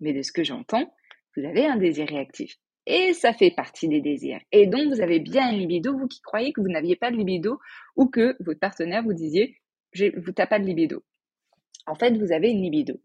mais 0.01 0.13
de 0.13 0.21
ce 0.21 0.31
que 0.31 0.43
j'entends, 0.43 0.93
vous 1.35 1.45
avez 1.45 1.65
un 1.65 1.77
désir 1.77 2.07
réactif. 2.07 2.55
Et 2.85 3.13
ça 3.13 3.33
fait 3.33 3.51
partie 3.51 3.87
des 3.87 4.01
désirs. 4.01 4.41
Et 4.51 4.67
donc, 4.67 4.93
vous 4.93 5.01
avez 5.01 5.19
bien 5.19 5.49
un 5.49 5.53
libido, 5.53 5.97
vous 5.97 6.07
qui 6.07 6.21
croyez 6.21 6.51
que 6.51 6.59
vous 6.59 6.67
n'aviez 6.67 6.97
pas 6.97 7.11
de 7.11 7.15
libido 7.15 7.59
ou 7.95 8.07
que 8.07 8.35
votre 8.41 8.59
partenaire 8.59 9.03
vous 9.03 9.13
disiez, 9.13 9.57
vous 9.95 10.03
n'avez 10.03 10.49
pas 10.49 10.59
de 10.59 10.65
libido. 10.65 11.03
En 11.85 11.95
fait, 11.95 12.17
vous 12.17 12.31
avez 12.31 12.49
une 12.49 12.61
libido 12.61 12.99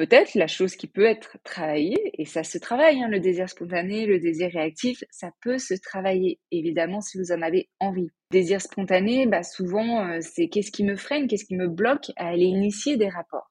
peut-être 0.00 0.34
la 0.34 0.46
chose 0.46 0.76
qui 0.76 0.86
peut 0.86 1.04
être 1.04 1.36
travaillée, 1.44 2.12
et 2.14 2.24
ça 2.24 2.42
se 2.42 2.56
travaille, 2.56 3.02
hein, 3.02 3.08
le 3.08 3.20
désir 3.20 3.50
spontané, 3.50 4.06
le 4.06 4.18
désir 4.18 4.50
réactif, 4.50 5.04
ça 5.10 5.30
peut 5.42 5.58
se 5.58 5.74
travailler, 5.74 6.40
évidemment, 6.50 7.02
si 7.02 7.18
vous 7.18 7.32
en 7.32 7.42
avez 7.42 7.68
envie. 7.80 8.08
Désir 8.30 8.62
spontané, 8.62 9.26
bah 9.26 9.42
souvent, 9.42 10.08
euh, 10.08 10.18
c'est 10.22 10.48
qu'est-ce 10.48 10.70
qui 10.70 10.84
me 10.84 10.96
freine, 10.96 11.26
qu'est-ce 11.26 11.44
qui 11.44 11.54
me 11.54 11.68
bloque 11.68 12.10
à 12.16 12.28
aller 12.28 12.46
initier 12.46 12.96
des 12.96 13.10
rapports. 13.10 13.50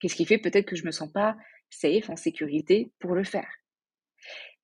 Qu'est-ce 0.00 0.14
qui 0.14 0.24
fait 0.24 0.38
peut-être 0.38 0.64
que 0.64 0.76
je 0.76 0.86
me 0.86 0.90
sens 0.90 1.12
pas 1.12 1.36
safe, 1.68 2.08
en 2.08 2.16
sécurité 2.16 2.90
pour 2.98 3.14
le 3.14 3.24
faire. 3.24 3.50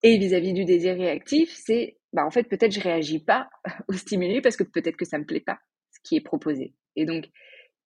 Et 0.03 0.17
vis-à-vis 0.17 0.55
du 0.55 0.65
désir 0.65 0.97
réactif, 0.97 1.53
c'est, 1.55 1.99
bah 2.15 2.25
en 2.25 2.31
fait, 2.31 2.45
peut-être 2.45 2.73
je 2.73 2.81
réagis 2.81 3.23
pas 3.23 3.49
au 3.89 3.93
stimulé 3.93 4.41
parce 4.41 4.57
que 4.57 4.65
peut-être 4.65 4.97
que 4.97 5.05
ça 5.05 5.19
me 5.19 5.27
plaît 5.27 5.41
pas, 5.41 5.59
ce 5.91 5.99
qui 6.03 6.17
est 6.17 6.25
proposé. 6.25 6.73
Et 6.97 7.05
donc, 7.05 7.27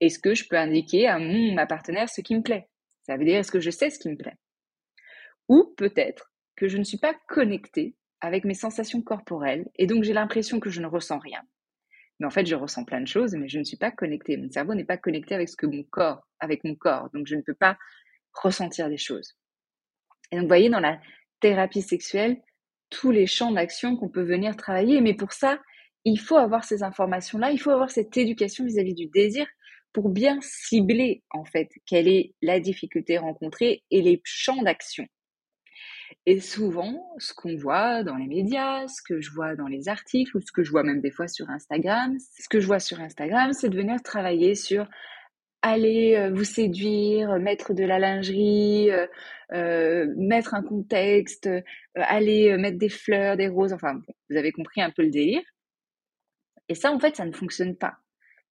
est-ce 0.00 0.18
que 0.18 0.34
je 0.34 0.46
peux 0.48 0.56
indiquer 0.56 1.06
à 1.08 1.18
ma 1.18 1.66
partenaire 1.66 2.08
ce 2.08 2.20
qui 2.20 2.34
me 2.34 2.42
plaît? 2.42 2.68
Ça 3.02 3.16
veut 3.16 3.24
dire 3.24 3.38
est-ce 3.38 3.52
que 3.52 3.60
je 3.60 3.70
sais 3.70 3.90
ce 3.90 3.98
qui 3.98 4.08
me 4.08 4.16
plaît? 4.16 4.36
Ou 5.48 5.74
peut-être 5.76 6.32
que 6.56 6.68
je 6.68 6.78
ne 6.78 6.84
suis 6.84 6.98
pas 6.98 7.14
connectée 7.28 7.94
avec 8.20 8.44
mes 8.44 8.54
sensations 8.54 9.02
corporelles 9.02 9.66
et 9.76 9.86
donc 9.86 10.04
j'ai 10.04 10.12
l'impression 10.12 10.60
que 10.60 10.70
je 10.70 10.80
ne 10.80 10.86
ressens 10.86 11.18
rien. 11.18 11.42
Mais 12.20 12.26
en 12.26 12.30
fait, 12.30 12.46
je 12.46 12.54
ressens 12.54 12.84
plein 12.84 13.00
de 13.00 13.08
choses, 13.08 13.34
mais 13.34 13.48
je 13.48 13.58
ne 13.58 13.64
suis 13.64 13.76
pas 13.76 13.90
connectée. 13.90 14.36
Mon 14.36 14.48
cerveau 14.48 14.74
n'est 14.74 14.84
pas 14.84 14.96
connecté 14.96 15.34
avec 15.34 15.48
ce 15.48 15.56
que 15.56 15.66
mon 15.66 15.82
corps, 15.82 16.26
avec 16.38 16.62
mon 16.64 16.74
corps. 16.76 17.10
Donc, 17.12 17.26
je 17.26 17.34
ne 17.34 17.42
peux 17.42 17.54
pas 17.54 17.76
ressentir 18.32 18.88
des 18.88 18.98
choses. 18.98 19.36
Et 20.30 20.36
donc, 20.36 20.44
vous 20.44 20.48
voyez, 20.48 20.70
dans 20.70 20.80
la 20.80 21.00
thérapie 21.40 21.82
sexuelle, 21.82 22.40
tous 22.88 23.10
les 23.10 23.26
champs 23.26 23.50
d'action 23.50 23.96
qu'on 23.96 24.08
peut 24.08 24.22
venir 24.22 24.56
travailler. 24.56 25.00
Mais 25.00 25.14
pour 25.14 25.32
ça, 25.32 25.60
il 26.04 26.18
faut 26.20 26.36
avoir 26.36 26.64
ces 26.64 26.82
informations-là, 26.82 27.50
il 27.50 27.58
faut 27.58 27.70
avoir 27.70 27.90
cette 27.90 28.16
éducation 28.16 28.64
vis 28.64 28.78
à 28.78 28.82
-vis 28.82 28.94
du 28.94 29.06
désir 29.06 29.46
pour 29.94 30.10
bien 30.10 30.38
cibler 30.42 31.22
en 31.30 31.44
fait 31.46 31.70
quelle 31.86 32.08
est 32.08 32.34
la 32.42 32.60
difficulté 32.60 33.16
rencontrée 33.16 33.84
et 33.90 34.02
les 34.02 34.20
champs 34.24 34.62
d'action. 34.62 35.06
Et 36.26 36.40
souvent, 36.40 37.12
ce 37.18 37.32
qu'on 37.32 37.56
voit 37.56 38.02
dans 38.02 38.16
les 38.16 38.26
médias, 38.26 38.86
ce 38.88 39.00
que 39.02 39.20
je 39.20 39.30
vois 39.30 39.56
dans 39.56 39.68
les 39.68 39.88
articles 39.88 40.36
ou 40.36 40.40
ce 40.40 40.52
que 40.52 40.62
je 40.62 40.70
vois 40.70 40.82
même 40.82 41.00
des 41.00 41.10
fois 41.10 41.28
sur 41.28 41.48
Instagram, 41.48 42.16
ce 42.18 42.48
que 42.48 42.60
je 42.60 42.66
vois 42.66 42.80
sur 42.80 43.00
Instagram, 43.00 43.52
c'est 43.52 43.68
de 43.68 43.76
venir 43.76 44.02
travailler 44.02 44.54
sur 44.54 44.86
aller 45.62 46.14
euh, 46.16 46.30
vous 46.30 46.44
séduire, 46.44 47.38
mettre 47.38 47.72
de 47.72 47.84
la 47.84 47.98
lingerie, 47.98 48.90
euh, 48.90 49.06
euh, 49.52 50.12
mettre 50.16 50.54
un 50.54 50.62
contexte, 50.62 51.48
aller 51.94 52.56
mettre 52.58 52.78
des 52.78 52.90
fleurs, 52.90 53.36
des 53.36 53.48
roses, 53.48 53.72
enfin, 53.72 54.00
vous 54.28 54.36
avez 54.36 54.52
compris 54.52 54.82
un 54.82 54.90
peu 54.90 55.02
le 55.02 55.10
délire. 55.10 55.42
Et 56.68 56.74
ça, 56.74 56.92
en 56.92 56.98
fait, 56.98 57.16
ça 57.16 57.24
ne 57.24 57.32
fonctionne 57.32 57.76
pas 57.76 57.98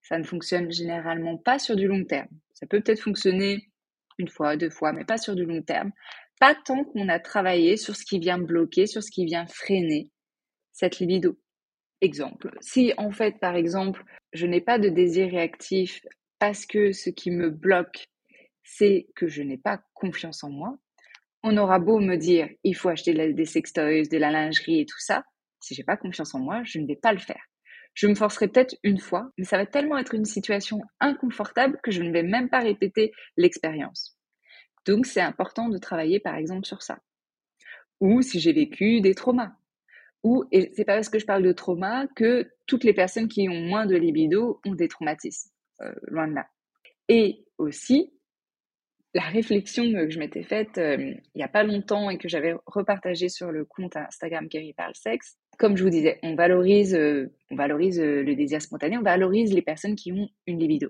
ça 0.04 0.18
ne 0.18 0.24
fonctionne 0.24 0.70
généralement 0.70 1.38
pas 1.38 1.58
sur 1.58 1.74
du 1.76 1.88
long 1.88 2.04
terme. 2.04 2.28
Ça 2.52 2.66
peut 2.66 2.80
peut-être 2.80 3.00
fonctionner 3.00 3.70
une 4.18 4.28
fois, 4.28 4.56
deux 4.56 4.70
fois, 4.70 4.92
mais 4.92 5.04
pas 5.04 5.16
sur 5.16 5.34
du 5.34 5.44
long 5.44 5.62
terme. 5.62 5.90
Pas 6.38 6.54
tant 6.54 6.84
qu'on 6.84 7.08
a 7.08 7.18
travaillé 7.18 7.76
sur 7.76 7.96
ce 7.96 8.04
qui 8.04 8.18
vient 8.18 8.38
bloquer, 8.38 8.86
sur 8.86 9.02
ce 9.02 9.10
qui 9.10 9.24
vient 9.24 9.46
freiner 9.46 10.10
cette 10.72 10.98
libido. 10.98 11.38
Exemple, 12.00 12.50
si 12.60 12.92
en 12.98 13.10
fait, 13.10 13.40
par 13.40 13.56
exemple, 13.56 14.04
je 14.32 14.46
n'ai 14.46 14.60
pas 14.60 14.78
de 14.78 14.90
désir 14.90 15.30
réactif 15.30 16.00
parce 16.38 16.66
que 16.66 16.92
ce 16.92 17.08
qui 17.08 17.30
me 17.30 17.48
bloque, 17.48 18.08
c'est 18.62 19.06
que 19.16 19.26
je 19.26 19.42
n'ai 19.42 19.56
pas 19.56 19.80
confiance 19.94 20.44
en 20.44 20.50
moi, 20.50 20.76
on 21.42 21.56
aura 21.56 21.78
beau 21.78 21.98
me 21.98 22.16
dire 22.16 22.48
il 22.62 22.74
faut 22.74 22.90
acheter 22.90 23.32
des 23.32 23.44
sextoys, 23.46 24.08
de 24.10 24.18
la 24.18 24.30
lingerie 24.30 24.80
et 24.80 24.86
tout 24.86 24.98
ça, 24.98 25.24
si 25.60 25.74
j'ai 25.74 25.84
pas 25.84 25.96
confiance 25.96 26.34
en 26.34 26.40
moi, 26.40 26.62
je 26.64 26.78
ne 26.78 26.86
vais 26.86 26.96
pas 26.96 27.12
le 27.12 27.18
faire. 27.18 27.42
Je 27.94 28.06
me 28.06 28.14
forcerai 28.14 28.48
peut-être 28.48 28.76
une 28.82 28.98
fois, 28.98 29.30
mais 29.38 29.44
ça 29.44 29.56
va 29.56 29.66
tellement 29.66 29.98
être 29.98 30.14
une 30.14 30.24
situation 30.24 30.80
inconfortable 31.00 31.78
que 31.82 31.90
je 31.90 32.02
ne 32.02 32.12
vais 32.12 32.22
même 32.22 32.48
pas 32.48 32.60
répéter 32.60 33.12
l'expérience. 33.36 34.18
Donc 34.84 35.06
c'est 35.06 35.20
important 35.20 35.68
de 35.68 35.78
travailler 35.78 36.20
par 36.20 36.34
exemple 36.34 36.66
sur 36.66 36.82
ça. 36.82 36.98
Ou 38.00 38.22
si 38.22 38.40
j'ai 38.40 38.52
vécu 38.52 39.00
des 39.00 39.14
traumas. 39.14 39.52
Ou, 40.24 40.44
et 40.52 40.72
c'est 40.74 40.84
pas 40.84 40.94
parce 40.94 41.08
que 41.08 41.18
je 41.18 41.26
parle 41.26 41.42
de 41.42 41.52
trauma 41.52 42.06
que 42.16 42.50
toutes 42.66 42.84
les 42.84 42.94
personnes 42.94 43.28
qui 43.28 43.48
ont 43.48 43.60
moins 43.60 43.86
de 43.86 43.96
libido 43.96 44.60
ont 44.64 44.74
des 44.74 44.88
traumatismes. 44.88 45.50
Euh, 45.82 45.92
loin 46.08 46.28
de 46.28 46.34
là. 46.34 46.46
Et 47.08 47.44
aussi, 47.58 48.12
la 49.12 49.22
réflexion 49.22 49.84
que 49.92 50.10
je 50.10 50.18
m'étais 50.18 50.42
faite 50.42 50.78
euh, 50.78 50.96
il 50.98 51.36
n'y 51.36 51.42
a 51.42 51.48
pas 51.48 51.62
longtemps 51.62 52.10
et 52.10 52.18
que 52.18 52.28
j'avais 52.28 52.54
repartagée 52.66 53.28
sur 53.28 53.52
le 53.52 53.64
compte 53.64 53.96
Instagram 53.96 54.48
Kerry 54.48 54.72
Parle 54.72 54.94
Sexe, 54.94 55.38
comme 55.58 55.76
je 55.76 55.84
vous 55.84 55.90
disais, 55.90 56.18
on 56.22 56.34
valorise, 56.34 56.94
euh, 56.94 57.30
euh, 57.52 58.22
le 58.22 58.34
désir 58.34 58.60
spontané, 58.60 58.98
on 58.98 59.02
valorise 59.02 59.52
les 59.52 59.62
personnes 59.62 59.96
qui 59.96 60.12
ont 60.12 60.28
une 60.46 60.58
libido. 60.58 60.88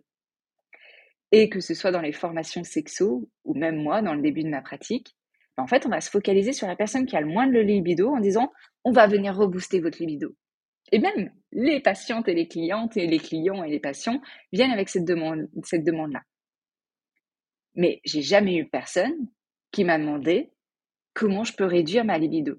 Et 1.32 1.48
que 1.48 1.60
ce 1.60 1.74
soit 1.74 1.90
dans 1.90 2.00
les 2.00 2.12
formations 2.12 2.64
sexo 2.64 3.28
ou 3.44 3.54
même 3.54 3.76
moi 3.76 4.02
dans 4.02 4.14
le 4.14 4.22
début 4.22 4.42
de 4.42 4.48
ma 4.48 4.62
pratique, 4.62 5.16
ben, 5.56 5.64
en 5.64 5.66
fait, 5.66 5.86
on 5.86 5.88
va 5.88 6.00
se 6.00 6.10
focaliser 6.10 6.52
sur 6.52 6.66
la 6.66 6.76
personne 6.76 7.06
qui 7.06 7.16
a 7.16 7.20
le 7.20 7.26
moins 7.26 7.46
de 7.46 7.58
libido 7.58 8.08
en 8.08 8.20
disant 8.20 8.52
on 8.84 8.92
va 8.92 9.06
venir 9.06 9.36
rebooster 9.36 9.80
votre 9.80 9.98
libido. 9.98 10.34
Et 10.92 10.98
même 10.98 11.32
les 11.52 11.80
patientes 11.80 12.28
et 12.28 12.34
les 12.34 12.46
clientes 12.46 12.96
et 12.96 13.06
les 13.06 13.18
clients 13.18 13.64
et 13.64 13.70
les 13.70 13.80
patients 13.80 14.20
viennent 14.52 14.70
avec 14.70 14.88
cette 14.88 15.04
demande, 15.04 15.48
cette 15.64 15.84
demande-là. 15.84 16.22
Mais 17.74 18.00
j'ai 18.04 18.22
jamais 18.22 18.56
eu 18.56 18.68
personne 18.68 19.28
qui 19.72 19.84
m'a 19.84 19.98
demandé 19.98 20.52
comment 21.14 21.44
je 21.44 21.54
peux 21.54 21.64
réduire 21.64 22.04
ma 22.04 22.18
libido. 22.18 22.56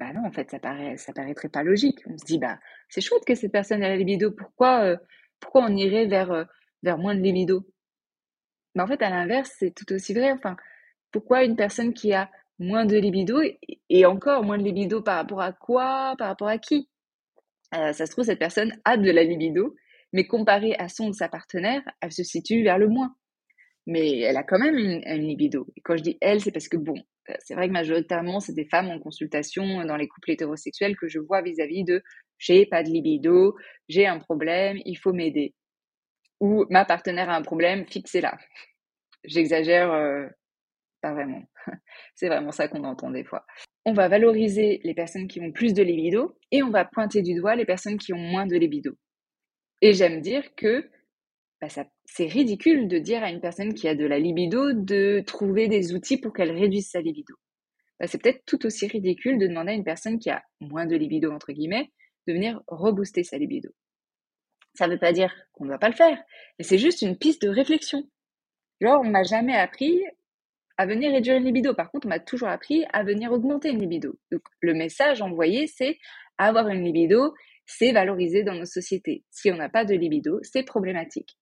Bah 0.00 0.14
non, 0.14 0.26
en 0.26 0.32
fait, 0.32 0.50
ça 0.50 0.58
paraît, 0.58 0.96
ça 0.96 1.12
paraîtrait 1.12 1.50
pas 1.50 1.62
logique. 1.62 2.00
On 2.06 2.16
se 2.16 2.24
dit, 2.24 2.38
bah, 2.38 2.58
c'est 2.88 3.02
chouette 3.02 3.24
que 3.26 3.34
cette 3.34 3.52
personne 3.52 3.82
ait 3.82 3.88
la 3.90 3.96
libido. 3.96 4.30
Pourquoi, 4.30 4.82
euh, 4.84 4.96
pourquoi 5.40 5.64
on 5.66 5.76
irait 5.76 6.06
vers, 6.06 6.32
euh, 6.32 6.44
vers 6.82 6.96
moins 6.96 7.14
de 7.14 7.20
libido? 7.20 7.66
Mais 8.74 8.82
en 8.82 8.86
fait, 8.86 9.02
à 9.02 9.10
l'inverse, 9.10 9.54
c'est 9.58 9.74
tout 9.74 9.92
aussi 9.92 10.14
vrai. 10.14 10.32
Enfin, 10.32 10.56
pourquoi 11.12 11.44
une 11.44 11.56
personne 11.56 11.92
qui 11.92 12.14
a 12.14 12.30
moins 12.58 12.86
de 12.86 12.96
libido 12.96 13.40
et, 13.90 14.06
encore 14.06 14.42
moins 14.42 14.58
de 14.58 14.64
libido 14.64 15.02
par 15.02 15.16
rapport 15.16 15.42
à 15.42 15.52
quoi? 15.52 16.14
Par 16.18 16.28
rapport 16.28 16.48
à 16.48 16.58
qui? 16.58 16.88
Euh, 17.74 17.92
ça 17.92 18.06
se 18.06 18.12
trouve, 18.12 18.24
cette 18.24 18.38
personne 18.38 18.72
a 18.84 18.96
de 18.96 19.10
la 19.10 19.22
libido, 19.22 19.76
mais 20.14 20.26
comparée 20.26 20.74
à 20.78 20.88
son 20.88 21.08
de 21.10 21.14
sa 21.14 21.28
partenaire, 21.28 21.82
elle 22.00 22.12
se 22.12 22.24
situe 22.24 22.62
vers 22.62 22.78
le 22.78 22.88
moins. 22.88 23.14
Mais 23.86 24.20
elle 24.20 24.36
a 24.36 24.42
quand 24.42 24.58
même 24.58 24.76
une, 24.76 25.02
libido. 25.26 25.66
Et 25.76 25.80
quand 25.80 25.96
je 25.96 26.02
dis 26.02 26.18
elle, 26.20 26.40
c'est 26.40 26.52
parce 26.52 26.68
que 26.68 26.76
bon, 26.76 26.96
euh, 27.30 27.34
c'est 27.40 27.54
vrai 27.54 27.68
que 27.68 27.72
majoritairement, 27.72 28.40
c'est 28.40 28.52
des 28.52 28.66
femmes 28.66 28.88
en 28.88 28.98
consultation 28.98 29.84
dans 29.84 29.96
les 29.96 30.08
couples 30.08 30.30
hétérosexuels 30.30 30.96
que 30.96 31.08
je 31.08 31.18
vois 31.18 31.42
vis-à-vis 31.42 31.84
de 31.84 32.02
j'ai 32.38 32.66
pas 32.66 32.82
de 32.82 32.88
libido, 32.88 33.56
j'ai 33.88 34.06
un 34.06 34.18
problème, 34.18 34.78
il 34.84 34.96
faut 34.96 35.12
m'aider. 35.12 35.54
Ou 36.40 36.64
ma 36.70 36.84
partenaire 36.84 37.30
a 37.30 37.36
un 37.36 37.42
problème, 37.42 37.86
fixez-la. 37.86 38.38
J'exagère 39.24 39.92
euh, 39.92 40.26
pas 41.00 41.12
vraiment. 41.12 41.42
C'est 42.14 42.28
vraiment 42.28 42.52
ça 42.52 42.68
qu'on 42.68 42.84
entend 42.84 43.10
des 43.10 43.24
fois. 43.24 43.44
On 43.86 43.92
va 43.92 44.08
valoriser 44.08 44.80
les 44.84 44.94
personnes 44.94 45.28
qui 45.28 45.40
ont 45.40 45.52
plus 45.52 45.74
de 45.74 45.82
libido 45.82 46.36
et 46.50 46.62
on 46.62 46.70
va 46.70 46.84
pointer 46.84 47.22
du 47.22 47.34
doigt 47.34 47.56
les 47.56 47.64
personnes 47.64 47.98
qui 47.98 48.12
ont 48.12 48.18
moins 48.18 48.46
de 48.46 48.56
libido. 48.56 48.92
Et 49.82 49.94
j'aime 49.94 50.20
dire 50.20 50.54
que 50.54 50.88
bah, 51.60 51.68
c'est 52.06 52.26
ridicule 52.26 52.88
de 52.88 52.98
dire 52.98 53.22
à 53.22 53.30
une 53.30 53.40
personne 53.40 53.74
qui 53.74 53.86
a 53.86 53.94
de 53.94 54.06
la 54.06 54.18
libido 54.18 54.72
de 54.72 55.22
trouver 55.26 55.68
des 55.68 55.94
outils 55.94 56.16
pour 56.16 56.32
qu'elle 56.32 56.52
réduise 56.52 56.88
sa 56.88 57.00
libido. 57.00 57.34
Bah, 57.98 58.06
c'est 58.06 58.20
peut-être 58.20 58.42
tout 58.46 58.64
aussi 58.64 58.86
ridicule 58.86 59.38
de 59.38 59.46
demander 59.46 59.72
à 59.72 59.74
une 59.74 59.84
personne 59.84 60.18
qui 60.18 60.30
a 60.30 60.42
moins 60.60 60.86
de 60.86 60.96
libido, 60.96 61.30
entre 61.30 61.52
guillemets, 61.52 61.90
de 62.26 62.32
venir 62.32 62.62
rebooster 62.68 63.24
sa 63.24 63.36
libido. 63.36 63.68
Ça 64.74 64.86
ne 64.86 64.92
veut 64.92 64.98
pas 64.98 65.12
dire 65.12 65.34
qu'on 65.52 65.64
ne 65.64 65.70
doit 65.70 65.78
pas 65.78 65.88
le 65.88 65.94
faire, 65.94 66.22
mais 66.58 66.64
c'est 66.64 66.78
juste 66.78 67.02
une 67.02 67.18
piste 67.18 67.42
de 67.42 67.48
réflexion. 67.48 68.08
Genre, 68.80 69.02
on 69.04 69.10
m'a 69.10 69.24
jamais 69.24 69.54
appris 69.54 70.02
à 70.78 70.86
venir 70.86 71.12
réduire 71.12 71.36
une 71.36 71.44
libido. 71.44 71.74
Par 71.74 71.90
contre, 71.90 72.06
on 72.06 72.10
m'a 72.10 72.20
toujours 72.20 72.48
appris 72.48 72.86
à 72.94 73.02
venir 73.02 73.32
augmenter 73.32 73.68
une 73.68 73.80
libido. 73.80 74.18
Donc, 74.32 74.40
le 74.60 74.72
message 74.72 75.20
envoyé, 75.20 75.66
c'est 75.66 75.98
avoir 76.38 76.68
une 76.68 76.82
libido, 76.82 77.34
c'est 77.66 77.92
valorisé 77.92 78.44
dans 78.44 78.54
nos 78.54 78.64
sociétés. 78.64 79.24
Si 79.30 79.50
on 79.50 79.56
n'a 79.56 79.68
pas 79.68 79.84
de 79.84 79.94
libido, 79.94 80.40
c'est 80.42 80.62
problématique. 80.62 81.36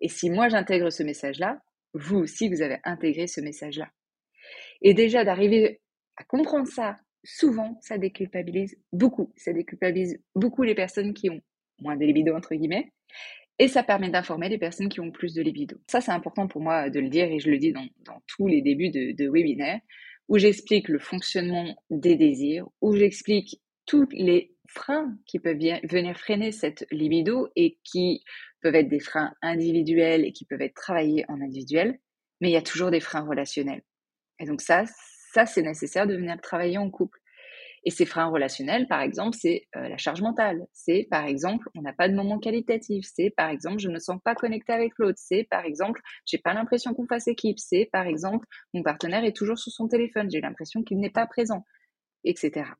Et 0.00 0.08
si 0.08 0.30
moi 0.30 0.48
j'intègre 0.48 0.90
ce 0.90 1.02
message-là, 1.02 1.60
vous 1.94 2.16
aussi, 2.16 2.48
vous 2.48 2.62
avez 2.62 2.78
intégré 2.84 3.26
ce 3.26 3.40
message-là. 3.40 3.88
Et 4.82 4.94
déjà 4.94 5.24
d'arriver 5.24 5.80
à 6.16 6.24
comprendre 6.24 6.66
ça, 6.66 6.96
souvent, 7.22 7.78
ça 7.80 7.98
déculpabilise 7.98 8.76
beaucoup. 8.92 9.32
Ça 9.36 9.52
déculpabilise 9.52 10.20
beaucoup 10.34 10.62
les 10.62 10.74
personnes 10.74 11.14
qui 11.14 11.30
ont 11.30 11.40
moins 11.80 11.96
de 11.96 12.04
libido, 12.04 12.34
entre 12.34 12.54
guillemets, 12.54 12.92
et 13.58 13.68
ça 13.68 13.82
permet 13.82 14.10
d'informer 14.10 14.48
les 14.48 14.58
personnes 14.58 14.88
qui 14.88 15.00
ont 15.00 15.10
plus 15.10 15.34
de 15.34 15.42
libido. 15.42 15.76
Ça, 15.88 16.00
c'est 16.00 16.10
important 16.10 16.48
pour 16.48 16.60
moi 16.60 16.90
de 16.90 17.00
le 17.00 17.08
dire 17.08 17.30
et 17.30 17.38
je 17.38 17.50
le 17.50 17.58
dis 17.58 17.72
dans, 17.72 17.88
tous 18.26 18.46
les 18.46 18.62
débuts 18.62 18.90
de, 18.90 19.12
de 19.12 19.28
webinaires 19.28 19.80
où 20.28 20.38
j'explique 20.38 20.88
le 20.88 20.98
fonctionnement 20.98 21.76
des 21.90 22.16
désirs, 22.16 22.66
où 22.80 22.96
j'explique 22.96 23.60
tous 23.86 24.08
les 24.12 24.53
freins 24.68 25.16
qui 25.26 25.38
peuvent 25.38 25.58
venir 25.58 26.18
freiner 26.18 26.52
cette 26.52 26.86
libido 26.90 27.48
et 27.56 27.78
qui 27.84 28.24
peuvent 28.60 28.74
être 28.74 28.88
des 28.88 29.00
freins 29.00 29.34
individuels 29.42 30.24
et 30.24 30.32
qui 30.32 30.44
peuvent 30.44 30.62
être 30.62 30.74
travaillés 30.74 31.24
en 31.28 31.40
individuel, 31.40 31.98
mais 32.40 32.50
il 32.50 32.52
y 32.52 32.56
a 32.56 32.62
toujours 32.62 32.90
des 32.90 33.00
freins 33.00 33.26
relationnels. 33.26 33.82
Et 34.40 34.46
donc 34.46 34.60
ça, 34.60 34.84
ça 35.32 35.46
c'est 35.46 35.62
nécessaire 35.62 36.06
de 36.06 36.16
venir 36.16 36.40
travailler 36.40 36.78
en 36.78 36.90
couple. 36.90 37.18
Et 37.86 37.90
ces 37.90 38.06
freins 38.06 38.26
relationnels, 38.26 38.88
par 38.88 39.02
exemple, 39.02 39.36
c'est 39.38 39.68
euh, 39.76 39.88
la 39.88 39.98
charge 39.98 40.22
mentale. 40.22 40.66
C'est, 40.72 41.06
par 41.10 41.26
exemple, 41.26 41.68
on 41.76 41.82
n'a 41.82 41.92
pas 41.92 42.08
de 42.08 42.14
moment 42.14 42.38
qualitatif. 42.38 43.04
C'est, 43.14 43.28
par 43.28 43.50
exemple, 43.50 43.78
je 43.78 43.88
ne 43.88 43.94
me 43.94 43.98
sens 43.98 44.18
pas 44.24 44.34
connecté 44.34 44.72
avec 44.72 44.92
l'autre. 44.96 45.18
C'est, 45.18 45.44
par 45.44 45.66
exemple, 45.66 46.00
j'ai 46.24 46.38
pas 46.38 46.54
l'impression 46.54 46.94
qu'on 46.94 47.06
fasse 47.06 47.28
équipe. 47.28 47.58
C'est, 47.58 47.90
par 47.92 48.06
exemple, 48.06 48.46
mon 48.72 48.82
partenaire 48.82 49.24
est 49.24 49.36
toujours 49.36 49.58
sur 49.58 49.70
son 49.70 49.86
téléphone. 49.86 50.30
J'ai 50.30 50.40
l'impression 50.40 50.82
qu'il 50.82 50.98
n'est 50.98 51.10
pas 51.10 51.26
présent, 51.26 51.66
etc. 52.24 52.70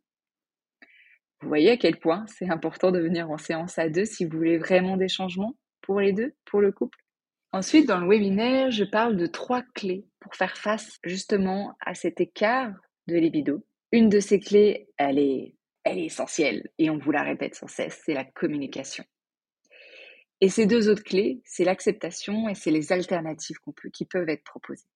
Vous 1.44 1.48
voyez 1.48 1.70
à 1.70 1.76
quel 1.76 1.98
point 1.98 2.24
c'est 2.26 2.50
important 2.50 2.90
de 2.90 2.98
venir 2.98 3.30
en 3.30 3.38
séance 3.38 3.78
à 3.78 3.88
deux 3.88 4.04
si 4.04 4.24
vous 4.24 4.36
voulez 4.36 4.58
vraiment 4.58 4.96
des 4.96 5.08
changements 5.08 5.54
pour 5.82 6.00
les 6.00 6.12
deux, 6.12 6.34
pour 6.44 6.60
le 6.60 6.72
couple. 6.72 6.98
Ensuite, 7.52 7.86
dans 7.86 8.00
le 8.00 8.08
webinaire, 8.08 8.70
je 8.70 8.84
parle 8.84 9.16
de 9.16 9.26
trois 9.26 9.62
clés 9.74 10.04
pour 10.20 10.34
faire 10.34 10.56
face 10.56 10.98
justement 11.04 11.76
à 11.80 11.94
cet 11.94 12.20
écart 12.20 12.72
de 13.06 13.16
libido 13.16 13.62
une 13.94 14.08
de 14.08 14.18
ces 14.18 14.40
clés, 14.40 14.88
elle 14.96 15.20
est, 15.20 15.54
elle 15.84 16.00
est 16.00 16.06
essentielle 16.06 16.68
et 16.78 16.90
on 16.90 16.98
vous 16.98 17.12
la 17.12 17.22
répète 17.22 17.54
sans 17.54 17.68
cesse, 17.68 18.02
c'est 18.04 18.12
la 18.12 18.24
communication. 18.24 19.04
Et 20.40 20.48
ces 20.48 20.66
deux 20.66 20.88
autres 20.88 21.04
clés, 21.04 21.40
c'est 21.44 21.62
l'acceptation 21.62 22.48
et 22.48 22.56
c'est 22.56 22.72
les 22.72 22.90
alternatives 22.90 23.58
qui 23.92 24.04
peuvent 24.04 24.28
être 24.28 24.42
proposées. 24.42 24.88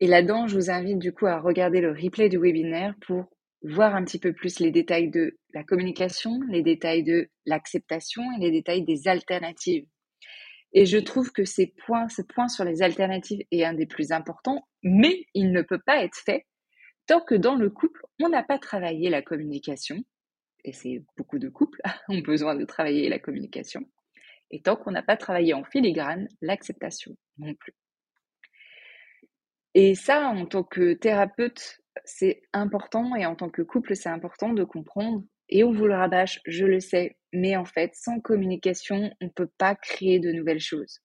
Et 0.00 0.06
là-dedans, 0.06 0.48
je 0.48 0.56
vous 0.56 0.70
invite 0.70 0.98
du 0.98 1.14
coup 1.14 1.24
à 1.24 1.40
regarder 1.40 1.80
le 1.80 1.92
replay 1.92 2.28
du 2.28 2.36
webinaire 2.36 2.94
pour 3.06 3.30
voir 3.64 3.94
un 3.94 4.04
petit 4.04 4.18
peu 4.18 4.32
plus 4.32 4.58
les 4.58 4.70
détails 4.70 5.10
de 5.10 5.38
la 5.54 5.64
communication, 5.64 6.40
les 6.48 6.62
détails 6.62 7.04
de 7.04 7.28
l'acceptation 7.46 8.22
et 8.36 8.40
les 8.40 8.50
détails 8.50 8.84
des 8.84 9.08
alternatives. 9.08 9.86
Et 10.72 10.86
je 10.86 10.98
trouve 10.98 11.32
que 11.32 11.44
ces 11.44 11.66
points, 11.86 12.08
ce 12.08 12.22
point 12.22 12.48
sur 12.48 12.64
les 12.64 12.82
alternatives 12.82 13.42
est 13.50 13.64
un 13.64 13.74
des 13.74 13.86
plus 13.86 14.10
importants, 14.10 14.66
mais 14.82 15.26
il 15.34 15.52
ne 15.52 15.62
peut 15.62 15.80
pas 15.84 16.02
être 16.02 16.16
fait 16.16 16.46
Tant 17.06 17.20
que 17.20 17.34
dans 17.34 17.56
le 17.56 17.68
couple, 17.68 18.06
on 18.20 18.28
n'a 18.28 18.44
pas 18.44 18.58
travaillé 18.58 19.10
la 19.10 19.22
communication, 19.22 20.04
et 20.64 20.72
c'est 20.72 21.02
beaucoup 21.16 21.38
de 21.38 21.48
couples 21.48 21.80
ont 22.08 22.20
besoin 22.20 22.54
de 22.54 22.64
travailler 22.64 23.08
la 23.08 23.18
communication, 23.18 23.88
et 24.50 24.62
tant 24.62 24.76
qu'on 24.76 24.92
n'a 24.92 25.02
pas 25.02 25.16
travaillé 25.16 25.52
en 25.52 25.64
filigrane 25.64 26.28
l'acceptation 26.40 27.16
non 27.38 27.54
plus. 27.54 27.74
Et 29.74 29.94
ça, 29.94 30.28
en 30.28 30.46
tant 30.46 30.62
que 30.62 30.92
thérapeute, 30.92 31.81
c'est 32.04 32.42
important, 32.52 33.14
et 33.16 33.26
en 33.26 33.34
tant 33.34 33.50
que 33.50 33.62
couple, 33.62 33.96
c'est 33.96 34.08
important 34.08 34.52
de 34.52 34.64
comprendre. 34.64 35.22
Et 35.48 35.64
on 35.64 35.72
vous 35.72 35.86
le 35.86 35.94
rabâche, 35.94 36.40
je 36.46 36.64
le 36.64 36.80
sais, 36.80 37.16
mais 37.32 37.56
en 37.56 37.64
fait, 37.64 37.92
sans 37.94 38.20
communication, 38.20 39.10
on 39.20 39.26
ne 39.26 39.30
peut 39.30 39.50
pas 39.58 39.74
créer 39.74 40.18
de 40.18 40.32
nouvelles 40.32 40.60
choses. 40.60 41.00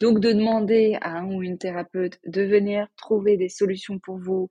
Donc 0.00 0.20
de 0.20 0.32
demander 0.32 0.96
à 1.00 1.18
un 1.18 1.32
ou 1.32 1.42
une 1.42 1.58
thérapeute 1.58 2.18
de 2.24 2.42
venir 2.42 2.86
trouver 2.96 3.36
des 3.36 3.48
solutions 3.48 3.98
pour 3.98 4.18
vous, 4.18 4.50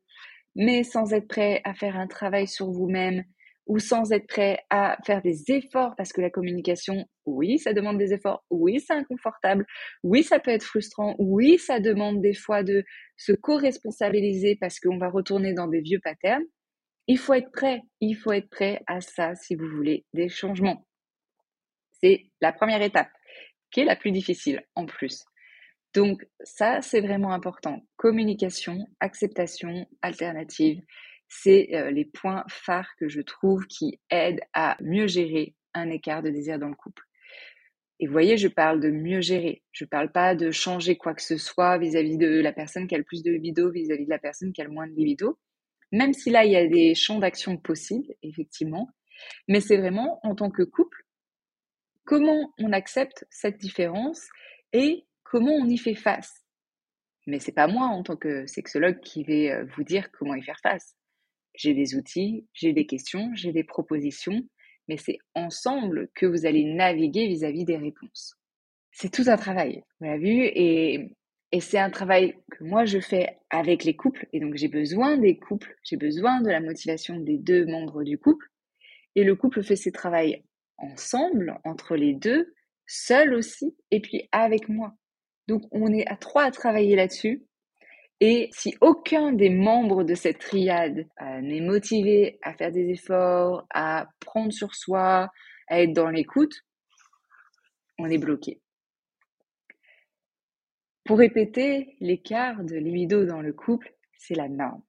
mais 0.55 0.83
sans 0.83 1.13
être 1.13 1.27
prêt 1.27 1.61
à 1.63 1.73
faire 1.73 1.97
un 1.97 2.07
travail 2.07 2.47
sur 2.47 2.69
vous-même 2.69 3.23
ou 3.65 3.79
sans 3.79 4.11
être 4.11 4.27
prêt 4.27 4.59
à 4.69 4.97
faire 5.05 5.21
des 5.21 5.51
efforts 5.51 5.93
parce 5.95 6.13
que 6.13 6.21
la 6.21 6.29
communication, 6.29 7.05
oui, 7.25 7.59
ça 7.59 7.73
demande 7.73 7.97
des 7.97 8.13
efforts, 8.13 8.43
oui, 8.49 8.79
c'est 8.79 8.93
inconfortable, 8.93 9.65
oui, 10.03 10.23
ça 10.23 10.39
peut 10.39 10.51
être 10.51 10.63
frustrant, 10.63 11.15
oui, 11.19 11.57
ça 11.57 11.79
demande 11.79 12.21
des 12.21 12.33
fois 12.33 12.63
de 12.63 12.83
se 13.17 13.33
co-responsabiliser 13.33 14.55
parce 14.55 14.79
qu'on 14.79 14.97
va 14.97 15.09
retourner 15.09 15.53
dans 15.53 15.67
des 15.67 15.81
vieux 15.81 15.99
patterns. 16.01 16.45
Il 17.07 17.17
faut 17.17 17.33
être 17.33 17.51
prêt, 17.51 17.81
il 17.99 18.15
faut 18.15 18.31
être 18.31 18.49
prêt 18.49 18.81
à 18.85 19.01
ça 19.01 19.35
si 19.35 19.55
vous 19.55 19.67
voulez 19.67 20.05
des 20.13 20.29
changements. 20.29 20.85
C'est 22.01 22.25
la 22.41 22.53
première 22.53 22.81
étape 22.81 23.09
qui 23.71 23.81
est 23.81 23.85
la 23.85 23.95
plus 23.95 24.11
difficile 24.11 24.63
en 24.75 24.85
plus. 24.85 25.23
Donc 25.93 26.25
ça, 26.43 26.81
c'est 26.81 27.01
vraiment 27.01 27.33
important. 27.33 27.81
Communication, 27.95 28.85
acceptation, 28.99 29.87
alternative, 30.01 30.81
c'est 31.27 31.69
euh, 31.73 31.91
les 31.91 32.05
points 32.05 32.43
phares 32.49 32.95
que 32.99 33.09
je 33.09 33.21
trouve 33.21 33.65
qui 33.67 33.99
aident 34.09 34.41
à 34.53 34.77
mieux 34.81 35.07
gérer 35.07 35.55
un 35.73 35.89
écart 35.89 36.23
de 36.23 36.29
désir 36.29 36.59
dans 36.59 36.69
le 36.69 36.75
couple. 36.75 37.06
Et 37.99 38.05
vous 38.05 38.11
voyez, 38.11 38.37
je 38.37 38.47
parle 38.47 38.79
de 38.79 38.91
mieux 38.91 39.21
gérer. 39.21 39.63
Je 39.71 39.85
ne 39.85 39.89
parle 39.89 40.11
pas 40.11 40.35
de 40.35 40.51
changer 40.51 40.97
quoi 40.97 41.15
que 41.15 41.21
ce 41.21 41.37
soit 41.37 41.77
vis-à-vis 41.77 42.17
de 42.17 42.39
la 42.41 42.53
personne 42.53 42.87
qui 42.87 42.95
a 42.95 42.97
le 42.97 43.03
plus 43.03 43.23
de 43.23 43.31
libido, 43.31 43.71
vis-à-vis 43.71 44.05
de 44.05 44.09
la 44.09 44.19
personne 44.19 44.53
qui 44.53 44.61
a 44.61 44.65
le 44.65 44.71
moins 44.71 44.87
de 44.87 44.93
libido. 44.93 45.39
Même 45.91 46.13
si 46.13 46.29
là, 46.29 46.45
il 46.45 46.51
y 46.51 46.57
a 46.57 46.67
des 46.67 46.93
champs 46.93 47.19
d'action 47.19 47.57
possibles, 47.57 48.13
effectivement. 48.21 48.89
Mais 49.47 49.61
c'est 49.61 49.77
vraiment, 49.77 50.19
en 50.23 50.35
tant 50.35 50.51
que 50.51 50.63
couple, 50.63 51.03
comment 52.05 52.53
on 52.59 52.71
accepte 52.71 53.25
cette 53.29 53.57
différence 53.57 54.27
et 54.73 55.05
comment 55.23 55.53
on 55.53 55.65
y 55.65 55.77
fait 55.77 55.95
face. 55.95 56.43
Mais 57.25 57.39
c'est 57.39 57.51
pas 57.51 57.67
moi 57.67 57.87
en 57.87 58.03
tant 58.03 58.15
que 58.15 58.45
sexologue 58.47 58.99
qui 59.01 59.23
vais 59.23 59.51
euh, 59.51 59.65
vous 59.75 59.83
dire 59.83 60.11
comment 60.11 60.35
y 60.35 60.41
faire 60.41 60.59
face. 60.61 60.95
J'ai 61.55 61.73
des 61.73 61.95
outils, 61.95 62.47
j'ai 62.53 62.71
des 62.71 62.85
questions, 62.85 63.31
j'ai 63.33 63.51
des 63.51 63.63
propositions, 63.63 64.47
mais 64.87 64.97
c'est 64.97 65.19
ensemble 65.35 66.09
que 66.15 66.25
vous 66.25 66.45
allez 66.45 66.63
naviguer 66.63 67.27
vis-à-vis 67.27 67.65
des 67.65 67.77
réponses. 67.77 68.35
C'est 68.91 69.11
tout 69.11 69.25
un 69.27 69.37
travail, 69.37 69.83
vous 69.99 70.07
l'avez 70.07 70.19
vu, 70.19 70.43
et, 70.43 71.15
et 71.51 71.59
c'est 71.59 71.79
un 71.79 71.89
travail 71.89 72.35
que 72.51 72.63
moi 72.63 72.85
je 72.85 72.99
fais 72.99 73.37
avec 73.49 73.83
les 73.83 73.95
couples, 73.95 74.27
et 74.33 74.39
donc 74.39 74.55
j'ai 74.55 74.67
besoin 74.69 75.17
des 75.17 75.37
couples, 75.37 75.75
j'ai 75.83 75.97
besoin 75.97 76.41
de 76.41 76.49
la 76.49 76.59
motivation 76.59 77.19
des 77.19 77.37
deux 77.37 77.65
membres 77.65 78.03
du 78.03 78.17
couple, 78.17 78.47
et 79.15 79.23
le 79.23 79.35
couple 79.35 79.63
fait 79.63 79.75
ses 79.75 79.91
travaux 79.91 80.33
ensemble, 80.77 81.59
entre 81.63 81.95
les 81.95 82.13
deux, 82.13 82.53
seul 82.85 83.33
aussi, 83.33 83.75
et 83.91 83.99
puis 83.99 84.27
avec 84.31 84.69
moi. 84.69 84.93
Donc, 85.47 85.63
on 85.71 85.91
est 85.93 86.07
à 86.07 86.15
trois 86.15 86.43
à 86.43 86.51
travailler 86.51 86.95
là-dessus. 86.95 87.46
Et 88.19 88.49
si 88.51 88.75
aucun 88.81 89.31
des 89.31 89.49
membres 89.49 90.03
de 90.03 90.15
cette 90.15 90.39
triade 90.39 91.07
euh, 91.21 91.41
n'est 91.41 91.61
motivé 91.61 92.39
à 92.41 92.53
faire 92.53 92.71
des 92.71 92.89
efforts, 92.89 93.67
à 93.69 94.09
prendre 94.19 94.51
sur 94.51 94.73
soi, 94.73 95.29
à 95.67 95.81
être 95.81 95.93
dans 95.93 96.09
l'écoute, 96.09 96.65
on 97.99 98.09
est 98.09 98.17
bloqué. 98.17 98.61
Pour 101.05 101.19
répéter, 101.19 101.95
l'écart 101.99 102.63
de 102.63 102.75
libido 102.75 103.25
dans 103.25 103.41
le 103.41 103.53
couple, 103.53 103.93
c'est 104.17 104.35
la 104.35 104.49
norme. 104.49 104.81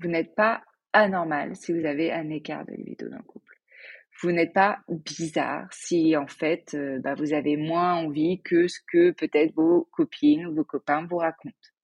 Vous 0.00 0.08
n'êtes 0.08 0.34
pas 0.34 0.62
anormal 0.92 1.56
si 1.56 1.72
vous 1.72 1.86
avez 1.86 2.12
un 2.12 2.28
écart 2.30 2.66
de 2.66 2.72
libido 2.72 3.08
dans 3.08 3.18
le 3.18 3.22
couple 3.22 3.46
vous 4.22 4.32
n'êtes 4.32 4.52
pas 4.52 4.78
bizarre 4.88 5.68
si 5.72 6.16
en 6.16 6.26
fait 6.26 6.74
euh, 6.74 6.98
bah, 7.00 7.14
vous 7.14 7.32
avez 7.32 7.56
moins 7.56 7.94
envie 7.94 8.40
que 8.42 8.66
ce 8.66 8.80
que 8.90 9.10
peut-être 9.10 9.54
vos 9.54 9.88
copines 9.92 10.46
ou 10.46 10.54
vos 10.54 10.64
copains 10.64 11.06
vous 11.06 11.18
racontent. 11.18 11.75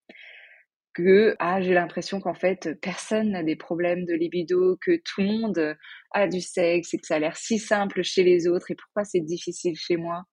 Que 0.94 1.35
ah 1.38 1.61
j'ai 1.61 1.74
l'impression 1.74 2.20
qu'en 2.20 2.35
fait 2.35 2.78
personne 2.81 3.31
n'a 3.31 3.42
des 3.42 3.57
problèmes 3.57 4.05
de 4.05 4.14
libido, 4.14 4.76
que 4.81 5.00
tout 5.05 5.20
le 5.20 5.26
monde 5.26 5.76
a 6.12 6.28
du 6.28 6.40
sexe 6.40 6.94
et 6.94 6.98
que 6.98 7.07
ça 7.07 7.16
a 7.16 7.18
l'air 7.18 7.37
si 7.37 7.59
simple 7.59 8.02
chez 8.02 8.22
les 8.22 8.48
autres 8.48 8.70
et 8.70 8.74
pourquoi 8.74 9.05
c'est 9.05 9.20
difficile 9.20 9.76
chez 9.76 9.96
moi? 9.96 10.24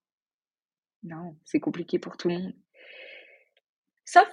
Non, 1.03 1.37
c'est 1.45 1.59
compliqué 1.59 1.99
pour 1.99 2.17
tout 2.17 2.29
le 2.29 2.35
monde. 2.35 2.53
Sauf 4.05 4.27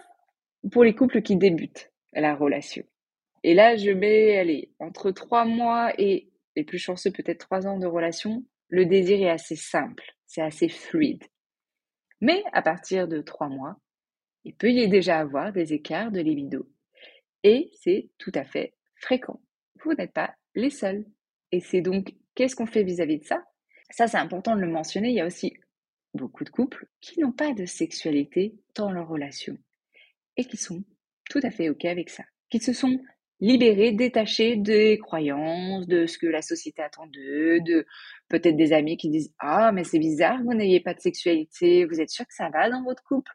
pour 0.73 0.85
les 0.85 0.95
couples 0.95 1.23
qui 1.23 1.37
débutent 1.37 1.93
la 2.13 2.35
relation. 2.35 2.85
Et 3.45 3.55
là, 3.55 3.77
je 3.77 3.91
mets, 3.91 4.39
allez, 4.39 4.73
entre 4.81 5.11
trois 5.11 5.45
mois 5.45 5.93
et 5.99 6.33
les 6.57 6.65
plus 6.65 6.79
chanceux, 6.79 7.13
peut-être 7.13 7.47
trois 7.47 7.67
ans 7.67 7.79
de 7.79 7.87
relation, 7.87 8.45
le 8.69 8.87
désir 8.87 9.21
est 9.21 9.31
assez 9.31 9.57
simple, 9.57 10.05
c'est 10.27 10.43
assez 10.43 10.69
fluide. 10.69 11.23
Mais 12.21 12.43
à 12.53 12.63
partir 12.63 13.07
de 13.07 13.21
trois 13.21 13.49
mois, 13.49 13.77
il 14.47 14.55
peut 14.55 14.71
y 14.71 14.89
déjà 14.89 15.19
avoir 15.19 15.53
des 15.53 15.73
écarts 15.73 16.13
de 16.13 16.21
libido. 16.21 16.69
Et 17.43 17.69
c'est 17.83 18.11
tout 18.17 18.31
à 18.33 18.45
fait 18.45 18.75
fréquent. 18.95 19.41
Vous 19.83 19.93
n'êtes 19.93 20.13
pas 20.13 20.37
les 20.55 20.71
seuls. 20.71 21.05
Et 21.51 21.59
c'est 21.59 21.81
donc, 21.81 22.15
qu'est-ce 22.37 22.55
qu'on 22.55 22.67
fait 22.67 22.85
vis-à-vis 22.85 23.19
de 23.19 23.25
ça? 23.25 23.43
Ça, 23.91 24.07
c'est 24.07 24.19
important 24.19 24.55
de 24.55 24.61
le 24.61 24.69
mentionner. 24.69 25.09
Il 25.09 25.17
y 25.17 25.21
a 25.21 25.27
aussi 25.27 25.55
beaucoup 26.15 26.45
de 26.45 26.51
couples 26.51 26.87
qui 27.01 27.19
n'ont 27.19 27.33
pas 27.33 27.55
de 27.55 27.67
sexualité 27.67 28.55
dans 28.77 28.93
leur 28.93 29.09
relation 29.09 29.59
et 30.37 30.45
qui 30.45 30.57
sont 30.57 30.85
tout 31.29 31.41
à 31.43 31.51
fait 31.51 31.69
OK 31.69 31.85
avec 31.85 32.09
ça, 32.09 32.23
qui 32.49 32.61
se 32.61 32.73
sont 32.73 33.01
libérés, 33.41 33.91
détachés 33.91 34.55
des 34.55 34.97
croyances, 34.99 35.89
de 35.89 36.07
ce 36.07 36.19
que 36.19 36.27
la 36.29 36.41
société 36.41 36.83
attend 36.83 37.09
d'eux, 37.09 37.59
de 37.63 37.85
peut-être 38.29 38.57
des 38.57 38.73
amis 38.73 38.97
qui 38.97 39.11
disent 39.11 39.35
Ah, 39.41 39.73
mais 39.73 39.83
c'est 39.83 39.99
bizarre, 39.99 40.41
vous 40.45 40.55
n'ayez 40.55 40.79
pas 40.79 40.95
de 40.95 41.01
sexualité, 41.01 41.85
vous 41.85 42.01
êtes 42.01 42.11
sûr 42.11 42.25
que 42.25 42.35
ça 42.35 42.49
va 42.49 42.71
dans 42.71 42.85
votre 42.85 43.03
couple? 43.03 43.33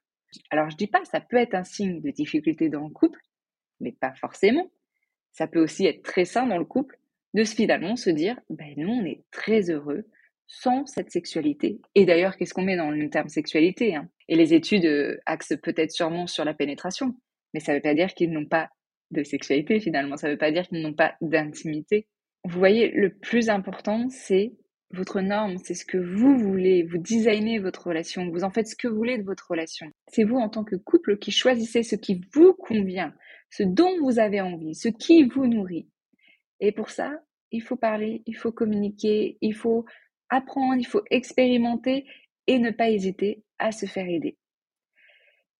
Alors 0.50 0.70
je 0.70 0.78
dis 0.78 0.88
pas, 0.88 1.04
ça 1.06 1.22
peut 1.22 1.38
être 1.38 1.56
un 1.56 1.63
signe 1.63 2.02
de 2.02 2.12
difficulté 2.12 2.70
dans 2.70 2.84
le 2.84 2.89
couple, 2.89 3.20
mais 3.80 3.91
pas 3.91 4.13
forcément. 4.13 4.72
Ça 5.32 5.48
peut 5.48 5.62
aussi 5.62 5.86
être 5.86 6.04
très 6.04 6.26
sain 6.26 6.46
dans 6.46 6.58
le 6.58 6.65
couple 6.65 6.98
de 7.34 7.44
finalement 7.44 7.96
se 7.96 8.10
dire, 8.10 8.39
ben 8.50 8.74
nous 8.78 8.89
on 8.89 9.06
est 9.06 9.24
très 9.32 9.70
heureux 9.70 10.08
sans 10.48 10.86
cette 10.86 11.12
sexualité. 11.12 11.80
Et 11.96 12.06
d'ailleurs, 12.06 12.36
qu'est-ce 12.36 12.54
qu'on 12.54 12.63
met 12.63 12.76
dans 12.76 12.91
le 12.91 13.10
terme 13.10 13.30
sexualité 13.30 13.96
hein? 13.96 14.10
Et 14.28 14.36
les 14.36 14.54
études 14.54 14.86
euh, 14.86 15.17
axent 15.26 15.56
peut-être 15.62 15.91
sûrement 15.91 16.28
sur 16.28 16.44
la 16.44 16.54
pénétration, 16.54 17.15
mais 17.54 17.62
ça 17.62 17.72
ne 17.72 17.78
veut 17.78 17.82
pas 17.82 17.94
dire 17.94 18.13
qu'ils 18.13 18.32
n'ont 18.32 18.46
pas 18.46 18.70
de 19.12 19.24
sexualité 19.24 19.80
finalement, 19.80 20.17
ça 20.17 20.28
ne 20.28 20.34
veut 20.34 20.38
pas 20.38 20.52
dire 20.52 20.67
qu'ils 20.67 20.82
n'ont 20.82 20.94
pas 20.94 21.15
d'intimité. 21.22 22.08
Vous 22.44 22.58
voyez, 22.58 22.89
le 22.91 23.13
plus 23.13 23.50
important, 23.50 24.10
c'est 24.10 24.54
votre 24.93 25.21
norme, 25.21 25.58
c'est 25.63 25.73
ce 25.73 25.86
que 25.86 25.97
vous 25.97 26.38
voulez, 26.38 26.84
vous 26.84 26.97
designez 26.97 27.60
votre 27.60 27.88
relation, 27.88 28.30
vous 28.30 28.43
en 28.43 28.49
faites 28.49 28.67
ce 28.67 28.75
que 28.75 28.88
vous 28.88 28.95
voulez 28.95 29.17
de 29.17 29.23
votre 29.23 29.49
relation. 29.49 29.88
C'est 30.08 30.23
vous 30.23 30.38
en 30.38 30.49
tant 30.49 30.63
que 30.63 30.75
couple 30.75 31.17
qui 31.17 31.32
choisissez 31.32 31.84
ce 31.84 31.95
qui 31.95 32.21
vous 32.34 32.54
convient, 32.54 33.13
ce 33.49 33.63
dont 33.63 33.99
vous 34.01 34.19
avez 34.19 34.41
envie, 34.41 34.75
ce 34.75 34.88
qui 34.88 35.23
vous 35.23 35.47
nourrit. 35.47 35.88
Et 36.60 36.71
pour 36.71 36.89
ça, 36.89 37.21
il 37.51 37.62
faut 37.62 37.75
parler, 37.75 38.23
il 38.25 38.36
faut 38.36 38.51
communiquer, 38.51 39.38
il 39.41 39.54
faut 39.54 39.86
apprendre, 40.30 40.80
il 40.80 40.88
faut 40.88 41.04
expérimenter 41.10 42.06
et 42.47 42.60
ne 42.60 42.71
pas 42.71 42.89
hésiter 42.89 43.43
à 43.60 43.71
se 43.71 43.86
faire 43.86 44.08
aider. 44.08 44.38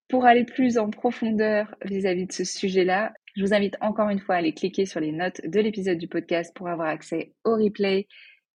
Pour 0.08 0.26
aller 0.26 0.44
plus 0.44 0.78
en 0.78 0.90
profondeur 0.90 1.74
vis-à-vis 1.84 2.26
de 2.26 2.32
ce 2.32 2.44
sujet-là, 2.44 3.12
je 3.34 3.42
vous 3.42 3.54
invite 3.54 3.76
encore 3.80 4.10
une 4.10 4.18
fois 4.18 4.34
à 4.34 4.38
aller 4.38 4.52
cliquer 4.52 4.84
sur 4.84 5.00
les 5.00 5.12
notes 5.12 5.40
de 5.44 5.60
l'épisode 5.60 5.96
du 5.96 6.08
podcast 6.08 6.54
pour 6.54 6.68
avoir 6.68 6.88
accès 6.88 7.32
au 7.44 7.54
replay 7.54 8.06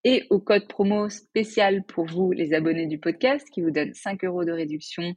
et 0.03 0.25
au 0.29 0.39
code 0.39 0.67
promo 0.67 1.09
spécial 1.09 1.83
pour 1.83 2.05
vous, 2.05 2.31
les 2.31 2.53
abonnés 2.53 2.87
du 2.87 2.99
podcast, 2.99 3.47
qui 3.51 3.61
vous 3.61 3.71
donne 3.71 3.93
5 3.93 4.23
euros 4.23 4.45
de 4.45 4.51
réduction 4.51 5.15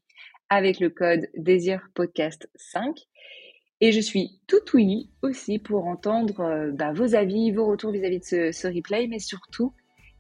avec 0.48 0.80
le 0.80 0.90
code 0.90 1.28
Désir 1.36 1.88
Podcast 1.94 2.50
5. 2.56 2.96
Et 3.80 3.92
je 3.92 4.00
suis 4.00 4.40
tout 4.46 4.60
oui 4.74 5.10
aussi 5.22 5.58
pour 5.58 5.86
entendre 5.86 6.40
euh, 6.40 6.70
bah, 6.72 6.92
vos 6.92 7.14
avis, 7.14 7.50
vos 7.50 7.66
retours 7.66 7.92
vis-à-vis 7.92 8.20
de 8.20 8.24
ce, 8.24 8.52
ce, 8.52 8.66
replay, 8.66 9.06
mais 9.06 9.20
surtout, 9.20 9.72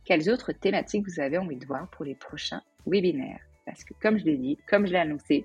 quelles 0.04 0.30
autres 0.30 0.52
thématiques 0.52 1.06
vous 1.06 1.20
avez 1.20 1.36
envie 1.36 1.56
de 1.56 1.66
voir 1.66 1.90
pour 1.90 2.04
les 2.04 2.14
prochains 2.14 2.62
webinaires. 2.86 3.40
Parce 3.66 3.84
que 3.84 3.92
comme 4.00 4.18
je 4.18 4.24
l'ai 4.24 4.36
dit, 4.36 4.56
comme 4.68 4.86
je 4.86 4.92
l'ai 4.92 4.98
annoncé, 4.98 5.44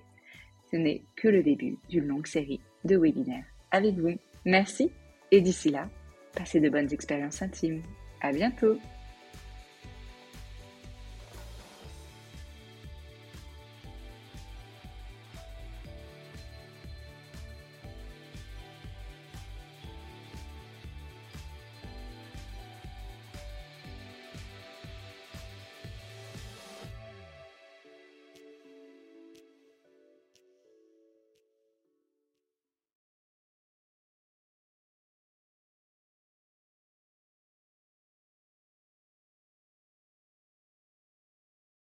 ce 0.71 0.77
n'est 0.77 1.03
que 1.15 1.27
le 1.27 1.43
début 1.43 1.77
d'une 1.89 2.07
longue 2.07 2.27
série 2.27 2.61
de 2.85 2.97
webinaires 2.97 3.45
avec 3.71 3.95
vous. 3.95 4.17
Merci 4.45 4.91
et 5.31 5.41
d'ici 5.41 5.69
là, 5.69 5.89
passez 6.33 6.59
de 6.59 6.69
bonnes 6.69 6.93
expériences 6.93 7.41
intimes. 7.41 7.81
À 8.21 8.31
bientôt 8.31 8.77